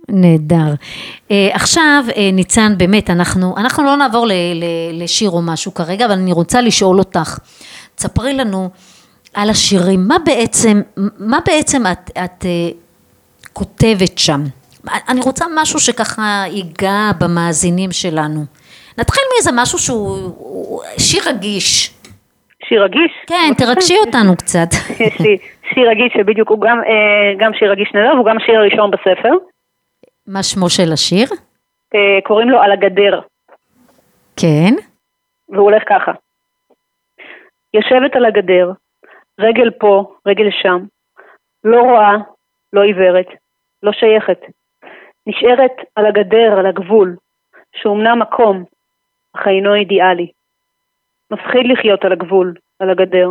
נהדר. 0.09 0.75
Uh, 1.29 1.33
עכשיו, 1.53 2.05
ניצן, 2.33 2.73
באמת, 2.79 3.11
אנחנו, 3.11 3.55
אנחנו 3.57 3.85
לא 3.85 3.97
נעבור 3.97 4.27
ל, 4.27 4.33
ל, 4.33 4.65
לשיר 5.03 5.31
או 5.31 5.43
משהו 5.43 5.75
כרגע, 5.75 6.07
אבל 6.07 6.15
אני 6.15 6.33
רוצה 6.33 6.61
לשאול 6.61 6.99
אותך, 6.99 7.39
תספרי 7.95 8.35
לנו 8.35 8.71
על 9.35 9.51
השירים, 9.51 10.01
מה 10.09 10.17
בעצם, 10.25 10.81
מה 11.19 11.39
בעצם 11.47 11.83
את, 11.93 12.11
את 12.25 12.43
uh, 12.43 12.75
כותבת 13.53 14.19
שם? 14.19 14.41
אני 15.09 15.21
רוצה 15.21 15.45
משהו 15.55 15.81
שככה 15.81 16.45
ייגע 16.47 17.11
במאזינים 17.21 17.93
שלנו. 17.93 18.41
נתחיל 18.99 19.23
מאיזה 19.35 19.51
משהו 19.55 19.79
שהוא 19.79 20.83
שיר 20.99 21.23
רגיש. 21.29 21.91
שיר 22.69 22.83
רגיש? 22.85 23.13
כן, 23.27 23.53
תרגשי 23.59 23.95
אותנו 24.07 24.37
קצת. 24.37 24.69
יש 25.07 25.21
לי 25.21 25.39
שיר 25.75 25.89
רגיש 25.91 26.13
שבדיוק 26.17 26.51
הוא 26.51 26.61
גם, 26.61 26.79
אה, 26.79 27.35
גם 27.39 27.55
שיר 27.55 27.71
רגיש 27.71 27.93
נדב, 27.95 28.17
הוא 28.17 28.27
גם 28.27 28.37
השיר 28.37 28.59
הראשון 28.59 28.91
בספר. 28.91 29.33
מה 30.27 30.43
שמו 30.43 30.71
של 30.71 30.93
השיר? 30.93 31.27
אה, 31.95 32.21
קוראים 32.25 32.51
לו 32.51 32.61
על 32.61 32.73
הגדר. 32.73 33.21
כן. 34.37 34.75
והוא 35.49 35.71
הולך 35.71 35.83
ככה. 35.89 36.13
יושבת 37.75 38.17
על 38.17 38.25
הגדר, 38.25 38.71
רגל 39.41 39.71
פה, 39.71 40.13
רגל 40.27 40.49
שם, 40.63 40.79
לא 41.65 41.81
רואה, 41.81 42.13
לא 42.73 42.83
עיוורת, 42.83 43.27
לא 43.83 43.93
שייכת, 43.93 44.41
נשארת 45.27 45.73
על 45.95 46.07
הגדר, 46.07 46.59
על 46.59 46.67
הגבול, 46.67 47.17
שאומנם 47.77 48.19
מקום, 48.19 48.65
אך 49.37 49.49
אינו 49.49 49.75
אידיאלי. 49.75 50.31
מפחיד 51.31 51.67
לחיות 51.67 52.05
על 52.05 52.13
הגבול, 52.13 52.55
על 52.79 52.91
הגדר. 52.91 53.31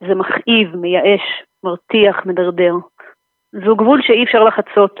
זה 0.00 0.14
מכאיב, 0.14 0.76
מייאש, 0.76 1.42
מרתיח, 1.64 2.26
מדרדר. 2.26 2.74
זהו 3.52 3.76
גבול 3.76 4.02
שאי 4.02 4.24
אפשר 4.24 4.44
לחצות. 4.44 5.00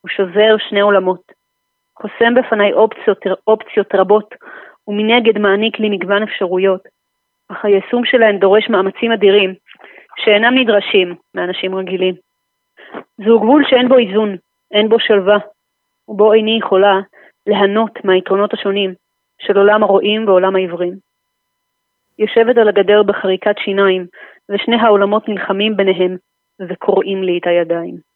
הוא 0.00 0.08
שוזר 0.08 0.56
שני 0.68 0.80
עולמות. 0.80 1.32
חוסם 1.96 2.34
בפניי 2.34 2.72
אופציות, 2.72 3.18
אופציות 3.46 3.94
רבות, 3.94 4.34
ומנגד 4.88 5.38
מעניק 5.38 5.78
לי 5.78 5.88
מגוון 5.88 6.22
אפשרויות. 6.22 6.80
אך 7.48 7.64
היישום 7.64 8.04
שלהן 8.04 8.38
דורש 8.38 8.68
מאמצים 8.68 9.12
אדירים, 9.12 9.54
שאינם 10.16 10.58
נדרשים 10.58 11.14
מאנשים 11.34 11.74
רגילים. 11.74 12.14
זהו 13.24 13.40
גבול 13.40 13.64
שאין 13.68 13.88
בו 13.88 13.98
איזון, 13.98 14.36
אין 14.72 14.88
בו 14.88 14.96
שלווה, 15.00 15.38
ובו 16.08 16.32
איני 16.32 16.58
יכולה 16.58 17.00
ליהנות 17.46 18.04
מהיתרונות 18.04 18.54
השונים 18.54 18.94
של 19.38 19.58
עולם 19.58 19.82
הרועים 19.82 20.28
ועולם 20.28 20.56
העיוורים. 20.56 20.94
יושבת 22.18 22.56
על 22.56 22.68
הגדר 22.68 23.02
בחריקת 23.02 23.54
שיניים, 23.64 24.06
ושני 24.48 24.76
העולמות 24.76 25.28
נלחמים 25.28 25.76
ביניהם 25.76 26.16
וקורעים 26.68 27.22
לי 27.22 27.38
את 27.38 27.46
הידיים. 27.46 28.08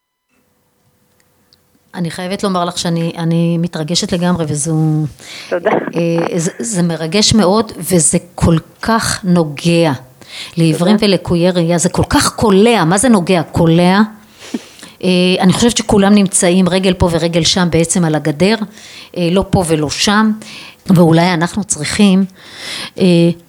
אני 1.94 2.10
חייבת 2.10 2.44
לומר 2.44 2.64
לך 2.64 2.78
שאני 2.78 3.58
מתרגשת 3.58 4.12
לגמרי 4.12 4.44
וזו... 4.44 4.74
תודה. 5.50 5.70
אה, 5.70 6.38
זה, 6.38 6.50
זה 6.58 6.82
מרגש 6.82 7.34
מאוד 7.34 7.72
וזה 7.78 8.18
כל 8.34 8.56
כך 8.82 9.24
נוגע 9.24 9.90
לעיוורים 10.56 10.96
ולקויי 11.00 11.50
ראייה, 11.50 11.78
זה 11.78 11.88
כל 11.88 12.02
כך 12.10 12.36
קולע, 12.36 12.84
מה 12.84 12.98
זה 12.98 13.08
נוגע? 13.08 13.42
קולע. 13.42 13.98
אה, 15.04 15.08
אני 15.40 15.52
חושבת 15.52 15.76
שכולם 15.76 16.14
נמצאים 16.14 16.68
רגל 16.68 16.94
פה 16.94 17.08
ורגל 17.12 17.44
שם 17.44 17.68
בעצם 17.70 18.04
על 18.04 18.14
הגדר, 18.14 18.54
אה, 19.16 19.28
לא 19.32 19.44
פה 19.50 19.64
ולא 19.66 19.90
שם, 19.90 20.32
ואולי 20.86 21.34
אנחנו 21.34 21.64
צריכים 21.64 22.24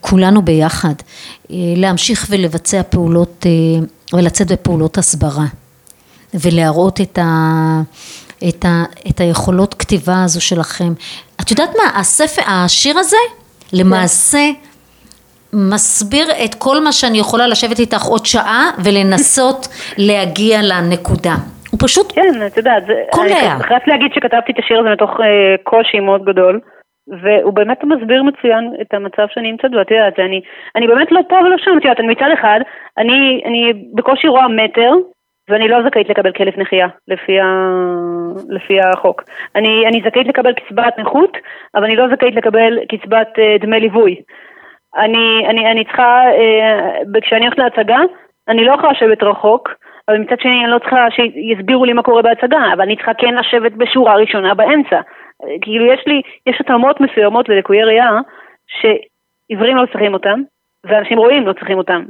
כולנו 0.02 0.42
ביחד 0.42 0.94
להמשיך 1.50 2.28
ולבצע 2.30 2.82
פעולות 2.90 3.46
ולצאת 4.14 4.52
בפעולות 4.52 4.98
הסברה 4.98 5.46
ולהראות 6.34 7.02
את 7.02 7.18
ה... 7.18 7.82
את, 8.50 8.66
ה, 8.66 8.84
את 9.10 9.20
היכולות 9.22 9.74
כתיבה 9.74 10.24
הזו 10.24 10.42
שלכם. 10.42 10.94
את 11.42 11.52
יודעת 11.52 11.70
מה, 11.78 12.00
הספר, 12.00 12.42
השיר 12.48 12.98
הזה, 12.98 13.18
למעשה 13.74 14.50
מסביר 15.54 16.28
את 16.46 16.56
כל 16.56 16.78
מה 16.84 16.92
שאני 16.92 17.20
יכולה 17.20 17.48
לשבת 17.48 17.80
איתך 17.80 18.04
עוד 18.12 18.26
שעה 18.26 18.64
ולנסות 18.84 19.68
להגיע 20.08 20.58
לנקודה. 20.72 21.36
הוא 21.72 21.80
פשוט 21.84 22.12
כן, 22.16 22.34
את 22.48 22.58
יודעת, 22.58 22.84
קולע. 23.12 23.54
אני 23.56 23.64
חייבת 23.64 23.88
להגיד 23.88 24.12
שכתבתי 24.16 24.52
את 24.52 24.60
השיר 24.60 24.80
הזה 24.80 24.90
מתוך 24.90 25.10
uh, 25.10 25.24
קושי 25.64 26.00
מאוד 26.00 26.26
גדול. 26.26 26.60
והוא 27.22 27.54
באמת 27.54 27.84
מסביר 27.84 28.24
מצוין 28.24 28.74
את 28.82 28.94
המצב 28.94 29.26
שאני 29.34 29.52
נמצאת 29.52 29.72
בו, 29.72 29.82
את 29.82 29.92
יודעת, 29.92 30.20
אני, 30.20 30.42
אני 30.76 30.88
באמת 30.88 31.12
לא 31.12 31.22
פה 31.30 31.36
ולא 31.36 31.56
שם, 31.58 31.78
את 31.78 31.86
יודעת, 31.86 32.00
מצד 32.00 32.30
אחד, 32.34 32.60
אני, 32.98 33.42
אני 33.46 33.74
בקושי 33.94 34.28
רואה 34.28 34.48
מטר, 34.48 34.92
ואני 35.50 35.68
לא 35.68 35.78
זכאית 35.88 36.10
לקבל 36.10 36.32
כלף 36.32 36.58
נחייה 36.58 36.88
לפי, 37.08 37.40
ה... 37.40 37.46
לפי 38.50 38.80
החוק. 38.80 39.24
אני, 39.56 39.88
אני 39.88 40.02
זכאית 40.06 40.28
לקבל 40.28 40.54
קצבת 40.54 41.00
נכות, 41.00 41.38
אבל 41.76 41.84
אני 41.84 41.96
לא 41.96 42.06
זכאית 42.16 42.36
לקבל 42.36 42.80
קצבת 42.90 43.28
uh, 43.38 43.62
דמי 43.62 43.80
ליווי. 43.80 44.16
אני, 44.98 45.48
אני, 45.50 45.72
אני 45.72 45.84
צריכה, 45.86 46.22
uh, 47.16 47.20
כשאני 47.22 47.46
הולכת 47.46 47.58
להצגה, 47.58 48.00
אני 48.48 48.66
לא 48.66 48.74
יכולה 48.74 48.92
לשבת 48.92 49.24
רחוק, 49.24 49.70
אבל 50.08 50.18
מצד 50.18 50.40
שני 50.40 50.64
אני 50.64 50.72
לא 50.72 50.80
צריכה 50.80 51.06
שיסבירו 51.12 51.86
לי 51.86 51.94
מה 51.94 52.04
קורה 52.04 52.22
בהצגה, 52.22 52.74
אבל 52.74 52.82
אני 52.82 52.96
צריכה 52.96 53.14
כן 53.14 53.36
לשבת 53.36 53.72
בשורה 53.72 54.16
ראשונה 54.16 54.54
באמצע. 54.54 55.02
כאילו 55.62 55.86
יש 55.94 56.04
לי, 56.08 56.22
יש 56.48 56.62
התאמות 56.62 57.02
מסוימות 57.02 57.50
ללקויי 57.50 57.84
ראייה, 57.84 58.20
שעיוורים 58.68 59.78
לא 59.78 59.86
צריכים 59.86 60.14
אותם, 60.14 60.42
ואנשים 60.86 61.18
רואים 61.18 61.48
לא 61.48 61.54
צריכים 61.54 61.78
אותם, 61.78 62.02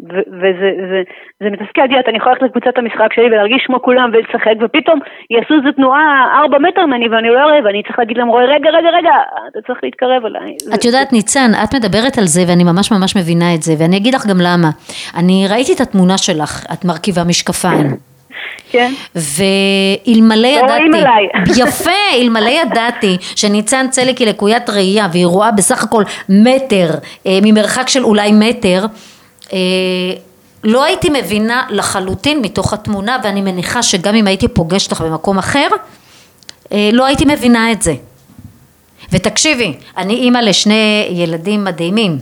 וזה 0.42 0.70
זה, 0.92 1.02
זה 1.42 1.50
מתסכל, 1.50 1.82
את 2.00 2.08
אני 2.08 2.18
יכולה 2.18 2.34
ללכת 2.34 2.46
לקבוצת 2.46 2.78
המשחק 2.78 3.14
שלי 3.16 3.26
ולהרגיש 3.26 3.64
כמו 3.68 3.82
כולם 3.82 4.10
ולשחק, 4.14 4.56
ופתאום 4.62 5.00
יעשו 5.30 5.54
איזה 5.54 5.72
תנועה 5.76 6.06
ארבע 6.42 6.58
מטר 6.60 6.86
ממני 6.86 7.10
ואני 7.10 7.30
לא 7.30 7.40
אראה, 7.40 7.60
ואני 7.66 7.84
צריך 7.84 8.00
להגיד 8.00 8.18
למורה, 8.18 8.44
רגע, 8.44 8.70
רגע, 8.70 8.90
רגע, 8.90 9.16
אתה 9.52 9.60
צריך 9.68 9.80
להתקרב 9.84 10.26
אליי. 10.26 10.56
את 10.76 10.86
יודעת, 10.86 11.14
ניצן, 11.14 11.52
את 11.64 11.76
מדברת 11.76 12.18
על 12.18 12.26
זה 12.26 12.42
ואני 12.48 12.64
ממש 12.64 12.92
ממש 12.92 13.18
מבינה 13.18 13.56
את 13.56 13.62
זה, 13.62 13.74
ואני 13.80 13.98
אגיד 13.98 14.14
לך 14.16 14.26
גם 14.26 14.38
למה. 14.48 14.70
אני 15.18 15.46
ראיתי 15.52 15.74
את 15.74 15.82
התמונה 15.82 16.18
שלך, 16.18 16.66
את 16.74 16.86
מרכיבה 16.86 17.24
משקפיים. 17.24 18.13
כן. 18.74 18.94
ואלמלא 19.16 20.48
ידעתי, 20.48 21.04
יפה, 21.62 21.92
אלמלא 22.14 22.50
ידעתי 22.50 23.18
שניצן 23.36 23.88
צליק 23.92 24.18
היא 24.18 24.28
לקוית 24.28 24.70
ראייה 24.70 25.08
והיא 25.12 25.26
רואה 25.26 25.52
בסך 25.52 25.84
הכל 25.84 26.04
מטר, 26.30 26.90
אה, 27.26 27.40
ממרחק 27.42 27.90
של 27.90 28.04
אולי 28.04 28.32
מטר, 28.32 28.86
אה, 29.54 29.58
לא 30.64 30.84
הייתי 30.84 31.10
מבינה 31.10 31.64
לחלוטין 31.70 32.42
מתוך 32.42 32.74
התמונה 32.74 33.18
ואני 33.24 33.42
מניחה 33.42 33.84
שגם 33.84 34.16
אם 34.16 34.28
הייתי 34.28 34.48
פוגשת 34.48 34.92
לך 34.92 35.02
במקום 35.02 35.38
אחר, 35.38 35.68
אה, 36.72 36.90
לא 36.94 37.06
הייתי 37.06 37.26
מבינה 37.26 37.72
את 37.72 37.82
זה. 37.82 37.94
ותקשיבי, 39.12 39.74
אני 39.98 40.14
אימא 40.14 40.38
לשני 40.38 41.08
ילדים 41.10 41.64
מדהימים, 41.64 42.20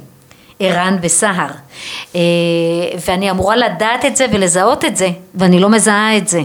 ערן 0.62 0.98
וסהר. 1.02 1.48
אה, 2.16 2.22
ואני 3.08 3.32
אמורה 3.32 3.56
לדעת 3.56 4.06
את 4.06 4.16
זה 4.16 4.26
ולזהות 4.32 4.86
את 4.86 4.98
זה, 4.98 5.08
ואני 5.36 5.60
לא 5.60 5.70
מזהה 5.70 6.18
את 6.18 6.28
זה. 6.28 6.40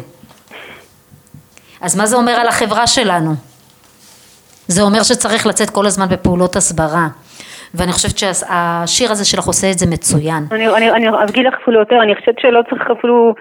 אז 1.81 1.97
מה 1.97 2.07
זה 2.07 2.17
אומר 2.17 2.33
על 2.33 2.49
החברה 2.49 2.87
שלנו? 2.87 3.35
זה 4.69 4.83
אומר 4.83 5.03
שצריך 5.03 5.47
לצאת 5.47 5.71
כל 5.71 5.87
הזמן 5.87 6.09
בפעולות 6.09 6.57
הסברה. 6.57 7.09
ואני 7.75 7.93
חושבת 7.93 8.19
שהשיר 8.19 9.13
הזה 9.13 9.25
שלך 9.25 9.45
עושה 9.45 9.71
את 9.71 9.79
זה 9.79 9.87
מצוין. 9.87 10.47
אני, 10.53 10.69
אני, 10.69 10.91
אני 10.91 11.09
אגיד 11.31 11.47
לך 11.47 11.55
אפילו 11.63 11.81
יותר, 11.81 11.97
אני 12.03 12.15
חושבת 12.15 12.39
שלא 12.39 12.61
צריך 12.71 12.83
אפילו 12.99 13.35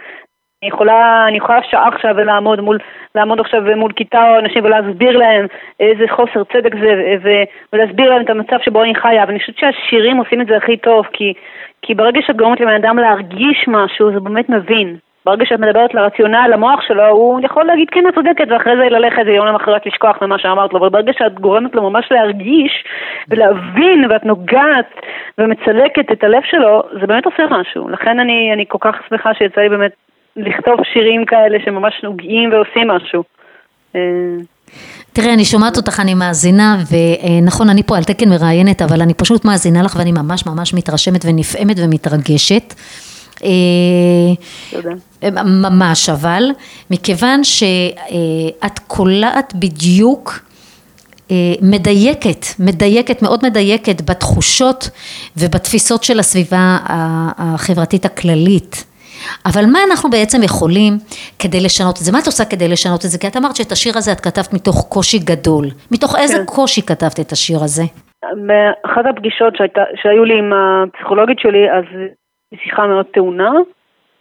אני 0.65 0.73
יכולה, 0.73 1.25
אני 1.27 1.37
יכולה 1.37 1.59
שעה 1.63 1.87
עכשיו 1.87 2.13
ולעמוד 2.17 2.61
מול, 2.61 2.77
לעמוד 3.15 3.39
עכשיו 3.39 3.61
מול 3.75 3.91
כיתה 3.91 4.29
או 4.29 4.39
אנשים 4.39 4.63
ולהסביר 4.63 5.17
להם 5.17 5.45
איזה 5.79 6.05
חוסר 6.09 6.43
צדק 6.43 6.75
זה 7.23 7.43
ולהסביר 7.73 8.09
להם 8.09 8.21
את 8.21 8.29
המצב 8.29 8.57
שבו 8.61 8.83
אני 8.83 8.95
חיה, 8.95 9.23
ואני 9.27 9.39
חושבת 9.39 9.57
שהשירים 9.57 10.17
עושים 10.17 10.41
את 10.41 10.47
זה 10.47 10.57
הכי 10.57 10.77
טוב, 10.77 11.05
כי, 11.13 11.33
כי 11.81 11.93
ברגע 11.93 12.21
שאת 12.27 12.37
גורמת 12.37 12.59
לבן 12.59 12.75
אדם 12.75 12.97
להרגיש 12.97 13.65
משהו, 13.67 14.11
זה 14.11 14.19
באמת 14.19 14.49
מבין. 14.49 14.97
ברגע 15.25 15.45
שאת 15.45 15.59
מדברת 15.59 15.93
לרציונל, 15.93 16.47
למוח 16.53 16.81
שלו, 16.87 17.07
הוא 17.07 17.39
יכול 17.43 17.63
להגיד 17.63 17.89
כן, 17.89 18.07
את 18.07 18.13
צודקת, 18.13 18.47
ואחרי 18.49 18.77
זה 18.77 18.89
ללכת 18.89 19.23
ויום 19.25 19.47
למחרת 19.47 19.85
לשכוח 19.85 20.21
ממה 20.21 20.39
שאמרת 20.39 20.73
לו, 20.73 20.79
אבל 20.79 20.89
ברגע 20.89 21.13
שאת 21.13 21.39
גורמת 21.39 21.75
לו 21.75 21.89
ממש 21.89 22.07
להרגיש 22.11 22.83
ולהבין, 23.29 24.05
ואת 24.09 24.25
נוגעת 24.25 24.93
ומצלקת 25.37 26.11
את 26.11 26.23
הלב 26.23 26.41
שלו, 26.45 26.83
זה 26.99 27.07
באמת 27.07 27.25
עושה 27.25 27.43
משהו. 27.49 27.89
לכן 27.89 28.19
אני, 28.19 28.53
אני 28.53 28.65
כל 28.67 28.77
כך 28.81 28.95
שמחה 29.09 29.33
שיצא 29.33 29.61
לי 29.61 29.69
באמת 29.69 29.91
לכתוב 30.37 30.75
שירים 30.93 31.25
כאלה 31.25 31.57
שממש 31.65 31.93
נוגעים 32.03 32.49
ועושים 32.53 32.87
משהו. 32.87 33.23
אה, 33.95 34.01
תראה, 35.13 35.33
אני 35.33 35.45
שומעת 35.45 35.77
אותך, 35.77 35.99
אני 35.99 36.13
מאזינה, 36.13 36.77
ונכון, 36.91 37.69
אני 37.69 37.83
פה 37.83 37.97
על 37.97 38.03
תקן 38.03 38.29
מראיינת, 38.29 38.81
אבל 38.81 39.01
אני 39.01 39.13
פשוט 39.13 39.45
מאזינה 39.45 39.83
לך 39.83 39.95
ואני 39.99 40.11
ממש 40.11 40.45
ממש 40.45 40.73
מתרשמת 40.73 41.25
ונפעמת 41.25 41.77
ומתרגשת. 41.79 42.73
אה, 43.43 43.49
תודה. 44.71 45.43
ממש 45.43 46.09
אבל, 46.09 46.43
מכיוון 46.91 47.43
שאת 47.43 48.79
קולעת 48.87 49.53
בדיוק 49.55 50.39
אה, 51.31 51.35
מדייקת, 51.61 52.45
מדייקת, 52.59 53.21
מאוד 53.21 53.45
מדייקת 53.45 54.01
בתחושות 54.09 54.89
ובתפיסות 55.37 56.03
של 56.03 56.19
הסביבה 56.19 56.77
החברתית 57.37 58.05
הכללית. 58.05 58.94
אבל 59.45 59.65
מה 59.73 59.79
אנחנו 59.89 60.09
בעצם 60.09 60.43
יכולים 60.43 60.93
כדי 61.39 61.61
לשנות 61.65 61.95
את 61.97 62.03
זה? 62.05 62.11
מה 62.11 62.19
את 62.19 62.25
עושה 62.25 62.45
כדי 62.45 62.67
לשנות 62.67 63.05
את 63.05 63.09
זה? 63.09 63.17
כי 63.19 63.27
את 63.27 63.37
אמרת 63.37 63.55
שאת 63.55 63.71
השיר 63.71 63.93
הזה 63.97 64.11
את 64.11 64.19
כתבת 64.19 64.53
מתוך 64.53 64.87
קושי 64.89 65.19
גדול. 65.19 65.65
מתוך 65.91 66.15
איזה 66.19 66.37
כן. 66.37 66.45
קושי 66.45 66.81
כתבת 66.81 67.19
את 67.19 67.31
השיר 67.31 67.57
הזה? 67.63 67.83
באחת 68.47 69.05
הפגישות 69.09 69.55
שהיית, 69.55 69.77
שהיו 70.01 70.23
לי 70.25 70.37
עם 70.39 70.53
הפסיכולוגית 70.53 71.39
שלי, 71.39 71.71
אז 71.71 71.85
שיחה 72.63 72.87
מאוד 72.87 73.05
טעונה, 73.05 73.51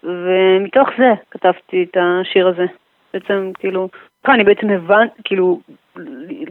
ומתוך 0.05 0.89
זה 0.99 1.13
כתבתי 1.31 1.87
את 1.91 1.97
השיר 2.01 2.49
הזה. 2.49 2.67
בעצם, 3.15 3.51
כאילו, 3.59 3.89
אני 4.29 4.45
בעצם 4.45 4.71
הבנתי, 4.71 5.23
כאילו, 5.25 5.61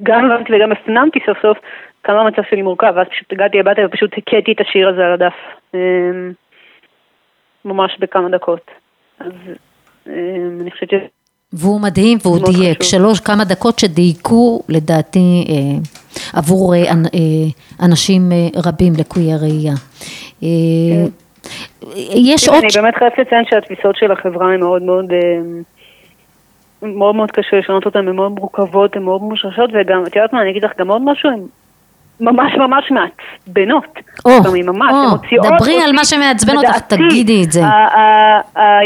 גם 0.03 0.25
הבנתי 0.25 0.53
וגם 0.55 0.71
הפנמתי 0.71 1.19
סוף 1.25 1.37
סוף 1.41 1.57
כמה 2.03 2.21
המצב 2.21 2.41
שלי 2.49 2.61
מורכב, 2.61 2.93
ואז 2.95 3.07
פשוט 3.07 3.33
הגעתי 3.33 3.59
הביתה 3.59 3.81
ופשוט 3.85 4.11
הכיתי 4.17 4.51
את 4.51 4.61
השיר 4.61 4.89
הזה 4.89 5.05
על 5.05 5.13
הדף. 5.13 5.33
ממש 7.65 7.97
בכמה 7.99 8.29
דקות. 8.29 8.71
אז 9.19 9.31
אה, 10.07 10.13
אני 10.61 10.71
חושבת 10.71 10.89
ש... 10.89 10.93
והוא 11.53 11.81
מדהים 11.81 12.17
והוא 12.21 12.39
דייק, 12.39 12.83
חשוב. 12.83 12.91
שלוש 12.91 13.19
כמה 13.19 13.43
דקות 13.43 13.79
שדייקו 13.79 14.61
לדעתי 14.69 15.45
אה, 15.49 15.79
עבור 16.33 16.75
אה, 16.75 16.79
אה, 16.81 17.85
אנשים 17.85 18.31
אה, 18.31 18.61
רבים 18.65 18.93
לקויי 18.97 19.37
ראייה. 19.41 19.73
אה. 20.43 20.47
יש 22.15 22.49
עוד... 22.49 22.57
אני 22.57 22.67
באמת 22.75 22.95
חייבת 22.95 23.17
לציין 23.17 23.45
שהתפיסות 23.49 23.95
של 23.95 24.11
החברה 24.11 24.53
הן 24.53 24.59
מאוד 24.59 24.81
מאוד... 24.81 25.11
אה, 25.11 25.39
מאוד 26.81 27.15
מאוד 27.15 27.31
קשה 27.31 27.57
לשנות 27.57 27.85
אותן, 27.85 28.07
הן 28.07 28.15
מאוד 28.15 28.31
מורכבות, 28.31 28.95
הן 28.95 29.03
מאוד 29.03 29.21
מושרשות, 29.21 29.69
וגם, 29.73 30.03
את 30.07 30.15
יודעת 30.15 30.33
מה, 30.33 30.41
אני 30.41 30.51
אגיד 30.51 30.65
לך 30.65 30.71
גם 30.79 30.91
עוד 30.91 31.01
משהו, 31.05 31.29
הן 31.29 31.39
ממש 32.19 32.51
ממש 32.57 32.91
מעצבנות. 32.91 33.99
או, 34.25 34.31
או, 34.31 35.57
דברי 35.57 35.81
על 35.83 35.91
מה 35.91 36.05
שמעצבן 36.05 36.57
אותך, 36.57 36.79
תגידי 36.79 37.43
את 37.43 37.51
זה. 37.51 37.61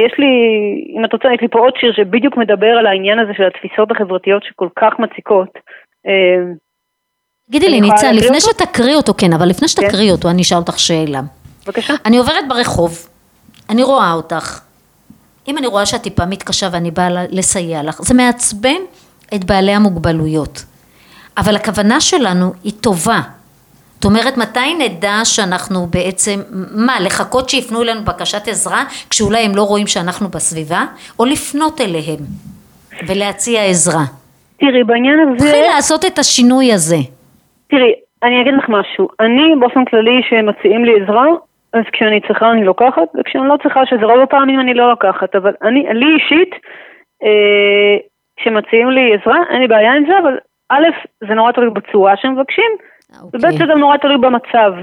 יש 0.06 0.14
לי, 0.18 0.34
אם 0.98 1.06
את 1.06 1.14
רוצה, 1.14 1.28
יש 1.34 1.42
לי 1.42 1.48
פה 1.48 1.60
עוד 1.60 1.74
שיר 1.80 1.94
שבדיוק 1.96 2.38
מדבר 2.38 2.68
על 2.80 2.86
העניין 2.88 3.20
הזה 3.20 3.32
של 3.38 3.44
התפיסות 3.44 3.92
החברתיות 3.92 4.44
שכל 4.44 4.68
כך 4.80 4.94
מציקות. 5.00 5.50
אה, 6.08 6.54
תגידי 7.50 7.70
לי, 7.70 7.82
ניצן, 7.82 8.16
לפני 8.16 8.42
שתקריא 8.42 8.96
אותו, 8.96 9.14
כן, 9.18 9.34
אבל 9.34 9.46
לפני 9.50 9.68
שתקריא 9.68 10.08
כן. 10.08 10.16
אותו, 10.16 10.30
אני 10.30 10.42
אשאל 10.42 10.58
אותך 10.58 10.80
שאלה. 10.80 11.22
בבקשה. 11.66 11.94
אני 12.06 12.18
עוברת 12.18 12.48
ברחוב, 12.48 13.08
אני 13.70 13.84
רואה 13.84 14.14
אותך, 14.14 14.60
אם 15.48 15.58
אני 15.58 15.68
רואה 15.68 15.86
שאת 15.86 16.02
טיפה 16.02 16.26
מתקשה 16.26 16.68
ואני 16.72 16.92
באה 16.92 17.10
לסייע 17.30 17.84
לך, 17.84 18.02
זה 18.02 18.14
מעצבן 18.14 18.82
את 19.36 19.44
בעלי 19.44 19.72
המוגבלויות. 19.72 20.64
אבל 21.38 21.56
הכוונה 21.56 22.00
שלנו 22.00 22.46
היא 22.64 22.74
טובה. 22.84 23.20
זאת 23.96 24.06
אומרת, 24.06 24.38
מתי 24.38 24.70
נדע 24.84 25.18
שאנחנו 25.24 25.80
בעצם, 25.96 26.40
מה, 26.86 26.94
לחכות 27.06 27.50
שיפנו 27.50 27.84
אלינו 27.84 28.02
בקשת 28.02 28.48
עזרה, 28.48 28.82
כשאולי 29.10 29.42
הם 29.46 29.52
לא 29.56 29.62
רואים 29.62 29.88
שאנחנו 29.88 30.28
בסביבה, 30.36 30.82
או 31.20 31.26
לפנות 31.26 31.82
אליהם 31.82 32.22
ולהציע 33.08 33.60
עזרה? 33.64 34.06
תראי, 34.60 34.84
בעניין 34.84 35.20
הזה... 35.20 35.38
תתחיל 35.38 35.66
לעשות 35.76 36.06
את 36.06 36.20
השינוי 36.20 36.74
הזה. 36.74 37.02
תראי, 37.70 37.94
אני 38.24 38.42
אגיד 38.42 38.54
לך 38.54 38.66
משהו. 38.70 39.08
אני 39.20 39.56
באופן 39.60 39.86
כללי, 39.86 40.22
שמציעים 40.30 40.86
לי 40.86 40.94
עזרה, 41.02 41.26
אז 41.74 41.84
כשאני 41.94 42.20
צריכה 42.28 42.52
אני 42.52 42.64
לוקחת, 42.64 43.10
וכשאני 43.20 43.48
לא 43.48 43.56
צריכה, 43.64 43.82
שזה 43.86 44.06
רוב 44.06 44.20
הפעמים 44.24 44.60
אני 44.60 44.74
לא 44.74 44.90
לוקחת. 44.90 45.36
אבל 45.36 45.54
אני, 45.64 45.86
לי 45.94 46.06
אישית, 46.16 46.52
אה, 47.24 47.96
כשמציעים 48.38 48.90
לי 48.90 49.16
עזרה, 49.16 49.38
אין 49.50 49.62
לי 49.62 49.68
בעיה 49.68 49.94
עם 49.94 50.06
זה, 50.08 50.14
אבל 50.24 50.38
א', 50.70 50.86
זה 51.28 51.34
נורא 51.34 51.52
תלוי 51.52 51.70
בצורה 51.70 52.18
שמבקשים, 52.18 52.72
וב' 53.24 53.36
אוקיי. 53.36 53.58
זה 53.58 53.66
גם 53.72 53.80
נורא 53.80 53.98
תלוי 53.98 54.18
במצב. 54.18 54.74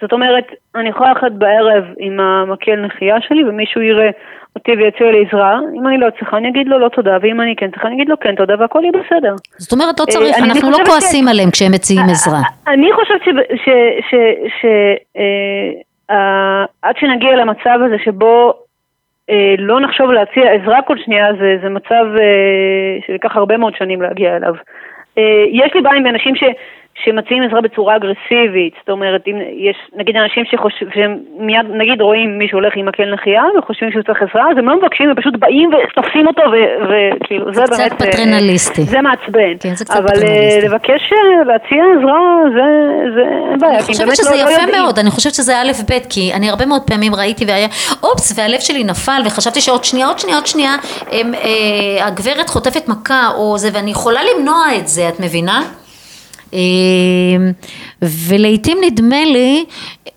זאת 0.00 0.12
אומרת, 0.12 0.44
אני 0.74 0.88
יכולה 0.88 1.12
ללכת 1.12 1.32
בערב 1.32 1.84
עם 1.98 2.20
המקל 2.20 2.76
נחייה 2.76 3.16
שלי 3.20 3.44
ומישהו 3.44 3.80
יראה 3.82 4.10
אותי 4.56 4.72
ויציע 4.72 5.10
לי 5.12 5.24
עזרה, 5.28 5.58
אם 5.76 5.88
אני 5.88 5.98
לא 5.98 6.08
צריכה 6.18 6.36
אני 6.36 6.48
אגיד 6.48 6.68
לו 6.68 6.78
לא 6.78 6.88
תודה, 6.88 7.16
ואם 7.22 7.40
אני 7.40 7.56
כן 7.56 7.70
צריכה 7.70 7.88
אני 7.88 7.94
אגיד 7.94 8.08
לו 8.08 8.20
כן 8.20 8.34
תודה 8.34 8.54
והכל 8.58 8.80
יהיה 8.82 8.92
בסדר. 8.92 9.34
זאת 9.58 9.72
אומרת, 9.72 10.00
לא 10.00 10.04
אה, 10.04 10.12
צריך, 10.12 10.36
אנחנו 10.38 10.70
לא 10.70 10.76
כועסים 10.86 11.28
עליהם 11.28 11.50
כשהם 11.50 11.72
מציעים 11.72 12.04
עזרה. 12.10 12.40
אני 12.66 12.90
חושבת 12.92 13.20
ש... 13.24 13.28
ש, 13.64 13.68
ש, 14.10 14.14
ש 14.60 14.64
אה, 15.16 15.72
אה, 16.10 16.64
עד 16.82 16.96
שנגיע 16.98 17.36
למצב 17.36 17.78
הזה 17.86 17.96
שבו 18.04 18.52
אה, 19.30 19.54
לא 19.58 19.80
נחשוב 19.80 20.12
להציע 20.12 20.52
עזרה 20.52 20.82
כל 20.82 20.96
שנייה, 21.04 21.26
זה, 21.40 21.56
זה 21.62 21.68
מצב 21.68 22.04
אה, 22.20 22.98
שלקח 23.06 23.36
הרבה 23.36 23.56
מאוד 23.56 23.72
שנים 23.76 24.02
להגיע 24.02 24.36
אליו. 24.36 24.54
אה, 25.18 25.44
יש 25.52 25.74
לי 25.74 25.80
בעיה 25.80 25.96
עם 25.96 26.06
אנשים 26.06 26.36
ש, 26.36 26.42
שמציעים 27.04 27.42
עזרה 27.42 27.60
בצורה 27.60 27.96
אגרסיבית, 27.96 28.74
זאת 28.80 28.88
אומרת, 28.90 29.22
אם 29.26 29.36
יש 29.70 29.76
נגיד 29.96 30.16
אנשים 30.16 30.44
שחושבים, 30.50 30.90
שהם 30.94 31.12
מיד 31.38 31.66
נגיד 31.80 32.00
רואים 32.00 32.38
מישהו 32.38 32.58
הולך 32.58 32.72
עם 32.76 32.86
מקל 32.86 33.14
נחייה 33.14 33.42
וחושבים 33.58 33.92
שהוא 33.92 34.02
צריך 34.02 34.22
עזרה, 34.22 34.44
אז 34.52 34.58
הם 34.58 34.68
לא 34.68 34.76
מבקשים, 34.78 35.08
הם 35.08 35.14
פשוט 35.14 35.34
באים 35.38 35.70
ותופסים 35.74 36.26
אותו 36.26 36.42
וכאילו, 36.88 37.52
זה, 37.52 37.60
זה 37.60 37.62
קצת 37.66 37.78
באמת... 37.78 38.02
אה, 38.02 38.12
פטרנליסטי. 38.12 38.82
זה 38.82 39.00
מעצבן. 39.00 39.54
כן, 39.60 39.74
זה 39.74 39.84
קצת 39.84 39.96
אבל 39.96 40.04
אה, 40.08 40.14
פטרנליסטי. 40.14 40.60
לבקש 40.68 41.12
אה, 41.12 41.44
להציע 41.46 41.82
עזרה, 41.98 42.20
זה, 42.56 42.66
זה 43.14 43.22
אין 43.50 43.58
בעיה. 43.58 43.72
אני 43.74 43.82
חושבת 43.82 44.16
שזה 44.16 44.30
לא- 44.30 44.36
לא 44.36 44.50
יפה 44.50 44.62
יודעים. 44.62 44.82
מאוד, 44.82 44.98
אני 44.98 45.10
חושבת 45.10 45.34
שזה 45.34 45.52
א' 45.62 45.72
ב', 45.90 45.98
כי 46.10 46.32
אני 46.34 46.50
הרבה 46.50 46.66
מאוד 46.66 46.82
פעמים 46.86 47.14
ראיתי 47.14 47.44
והיה, 47.44 47.68
אופס, 48.02 48.38
והלב 48.38 48.60
שלי 48.60 48.84
נפל, 48.84 49.20
וחשבתי 49.26 49.60
שעוד 49.60 49.84
שנייה, 49.84 50.06
עוד 50.06 50.18
שנייה, 50.18 50.36
עוד 50.36 50.46
שנייה, 50.46 50.74
הם, 51.12 51.34
אה, 51.34 52.06
הגברת 52.06 52.48
חוטפת 52.48 52.88
מכה 52.88 53.28
או 53.36 53.58
זה, 53.58 53.68
ואני 53.74 53.90
יכולה 53.90 54.20
למנוע 54.30 54.64
את 54.78 54.88
זה, 54.88 55.08
את 55.08 55.20
מבינה? 55.20 55.62
אה, 56.54 57.50
ולעיתים 58.02 58.78
נדמה 58.86 59.24
לי, 59.24 59.64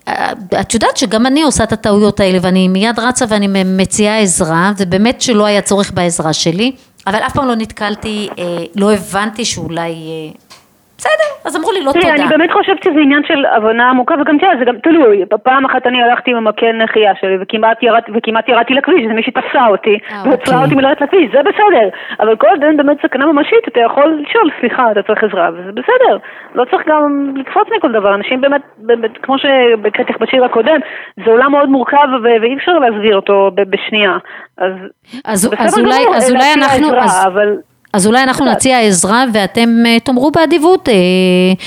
אה, 0.08 0.32
את 0.60 0.74
יודעת 0.74 0.96
שגם 0.96 1.26
אני 1.26 1.42
עושה 1.42 1.64
את 1.64 1.72
הטעויות 1.72 2.20
האלה 2.20 2.38
ואני 2.42 2.68
מיד 2.68 2.98
רצה 2.98 3.24
ואני 3.28 3.62
מציעה 3.64 4.18
עזרה, 4.18 4.72
זה 4.76 4.86
באמת 4.86 5.20
שלא 5.20 5.44
היה 5.44 5.60
צורך 5.60 5.92
בעזרה 5.92 6.32
שלי, 6.32 6.72
אבל 7.06 7.18
אף 7.18 7.32
פעם 7.32 7.48
לא 7.48 7.54
נתקלתי, 7.54 8.28
אה, 8.38 8.64
לא 8.76 8.92
הבנתי 8.92 9.44
שאולי, 9.44 9.92
אה, 9.92 10.30
בסדר, 10.98 11.30
אז 11.44 11.56
אמרו 11.56 11.72
לי 11.72 11.84
לא 11.84 11.92
תודה. 11.92 12.14
אני 12.14 12.26
באמת 12.28 12.50
חושבת 12.52 12.82
שזה 12.82 13.00
עניין 13.00 13.22
של 13.26 13.44
הבנה 13.46 13.90
עמוקה, 13.90 14.14
וגם 14.20 14.38
תראה, 14.38 14.58
זה 14.58 14.64
גם 14.64 14.78
תלוי. 14.78 15.24
פעם 15.42 15.64
אחת 15.64 15.86
אני 15.86 16.02
הלכתי 16.02 16.30
עם 16.30 16.36
המקל 16.36 16.72
נחייה 16.72 17.12
שלי, 17.20 17.36
וכמעט, 17.40 17.82
ירד, 17.82 18.02
וכמעט 18.14 18.48
ירדתי 18.48 18.74
לכביש, 18.74 19.04
אז 19.06 19.12
מישהי 19.14 19.32
תפסה 19.32 19.66
אותי, 19.66 19.98
אה, 20.10 20.22
ועצרה 20.24 20.54
אוקיי. 20.54 20.64
אותי 20.64 20.74
מלרדת 20.74 21.00
לכביש, 21.00 21.30
זה 21.32 21.40
בסדר. 21.42 21.88
אבל 22.20 22.36
כל 22.36 22.46
עוד 22.46 22.64
אין 22.64 22.76
באמת 22.76 22.96
סכנה 23.02 23.26
ממשית, 23.26 23.68
אתה 23.68 23.80
יכול 23.80 24.24
לשאול, 24.28 24.50
סליחה, 24.60 24.92
אתה 24.92 25.02
צריך 25.02 25.24
עזרה, 25.24 25.50
וזה 25.54 25.72
בסדר. 25.72 26.16
לא 26.54 26.64
צריך 26.70 26.82
גם 26.88 27.32
לקפוץ 27.36 27.68
מכל 27.76 27.92
דבר. 27.92 28.14
אנשים 28.14 28.40
באמת, 28.40 28.62
באמת 28.78 29.18
כמו 29.22 29.36
לך 30.08 30.16
בשיר 30.20 30.44
הקודם, 30.44 30.80
זה 31.24 31.30
עולם 31.30 31.50
מאוד 31.52 31.68
מורכב, 31.68 32.08
ואי 32.22 32.56
אפשר 32.56 32.72
להסביר 32.72 33.16
אותו 33.16 33.50
בשנייה. 33.54 34.16
אז, 34.58 34.72
אז, 35.24 35.54
אז 35.58 35.78
אולי, 35.78 36.04
אז 36.16 36.30
אולי 36.30 36.54
אנחנו, 36.56 36.86
עזרה, 36.86 37.04
אז, 37.04 37.26
אבל... 37.26 37.56
אז 37.94 38.06
אולי 38.06 38.22
אנחנו 38.22 38.44
יודעת. 38.44 38.56
נציע 38.56 38.80
עזרה 38.80 39.24
ואתם 39.34 39.68
אה, 39.86 40.00
תאמרו 40.00 40.30
באדיבות 40.30 40.88
אה, 40.88 40.94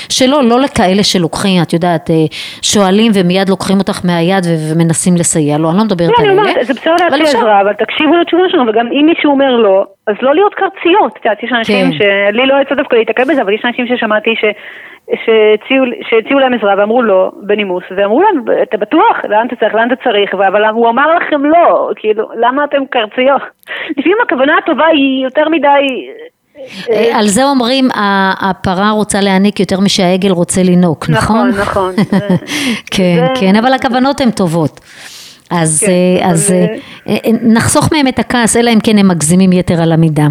שלא, 0.09 0.43
לא 0.43 0.59
לכאלה 0.59 1.03
שלוקחים, 1.03 1.61
את 1.61 1.73
יודעת, 1.73 2.09
אה, 2.09 2.15
שואלים 2.61 3.11
ומיד 3.15 3.49
לוקחים 3.49 3.77
אותך 3.77 3.99
מהיד 4.05 4.43
ומנסים 4.71 5.13
לסייע 5.15 5.57
לו, 5.57 5.69
אני 5.69 5.77
לא 5.77 5.83
מדברת 5.83 6.09
לא, 6.09 6.13
על 6.17 6.29
אני 6.29 6.33
אלה. 6.33 6.41
אומרת, 6.41 6.65
זה 6.67 6.73
בסדר 6.73 6.93
להציע. 7.11 7.39
עזרה, 7.39 7.61
אבל 7.61 7.73
תקשיבו 7.73 8.15
לתשובה 8.15 8.43
שלנו, 8.51 8.71
וגם 8.71 8.87
אם 8.87 9.05
מישהו 9.05 9.31
אומר 9.31 9.51
לא, 9.55 9.85
אז 10.07 10.15
לא 10.21 10.35
להיות 10.35 10.53
קרציות. 10.53 11.11
את 11.17 11.25
יודעת, 11.25 11.43
יש 11.43 11.51
אנשים 11.57 11.91
כן. 11.91 11.97
שלי 11.97 12.45
לא 12.45 12.55
יצא 12.61 12.75
דווקא 12.75 12.95
להתעכב 12.95 13.23
בזה, 13.23 13.41
אבל 13.41 13.53
יש 13.53 13.61
אנשים 13.65 13.85
ששמעתי 13.87 14.33
ש... 14.41 14.43
שהציעו, 15.25 15.85
שהציעו 16.09 16.39
להם 16.39 16.53
עזרה 16.53 16.73
ואמרו 16.77 17.01
לא, 17.01 17.31
בנימוס, 17.41 17.83
ואמרו 17.97 18.21
להם, 18.21 18.61
אתה 18.63 18.77
בטוח? 18.77 19.15
לאן 19.29 19.47
אתה 19.47 19.55
צריך? 19.55 19.73
לאן 19.73 19.87
אתה 19.87 20.03
צריך? 20.03 20.33
אבל 20.33 20.65
הוא 20.65 20.89
אמר 20.89 21.15
לכם 21.15 21.45
לא, 21.45 21.89
כאילו, 21.95 22.29
למה 22.35 22.63
אתם 22.63 22.85
קרציות? 22.89 23.41
לפעמים 23.97 24.17
הכוונה 24.25 24.57
הטובה 24.63 24.85
היא 24.85 25.23
יותר 25.23 25.49
מדי... 25.49 26.09
אה, 26.89 27.19
על 27.19 27.27
זה 27.27 27.43
אומרים, 27.43 27.87
הפרה 28.41 28.89
רוצה 28.89 29.21
להעניק 29.21 29.59
יותר 29.59 29.79
משהעגל 29.79 30.31
רוצה 30.31 30.63
לינוק, 30.63 31.09
נכון? 31.09 31.49
נכון, 31.49 31.91
נכון. 31.91 32.19
כן, 32.95 33.25
כן, 33.39 33.55
אבל 33.55 33.73
הכוונות 33.73 34.21
הן 34.21 34.31
טובות. 34.31 34.79
אז, 35.51 35.83
כן, 35.85 35.91
אה, 35.91 36.31
אז 36.31 36.51
אה, 36.51 36.65
אה, 37.07 37.31
נחסוך 37.41 37.93
מהם 37.93 38.07
את 38.07 38.19
הכעס, 38.19 38.57
אלא 38.57 38.71
אם 38.73 38.79
כן 38.83 38.97
הם 38.97 39.07
מגזימים 39.07 39.53
יתר 39.53 39.81
על 39.81 39.91
המידה. 39.91 40.27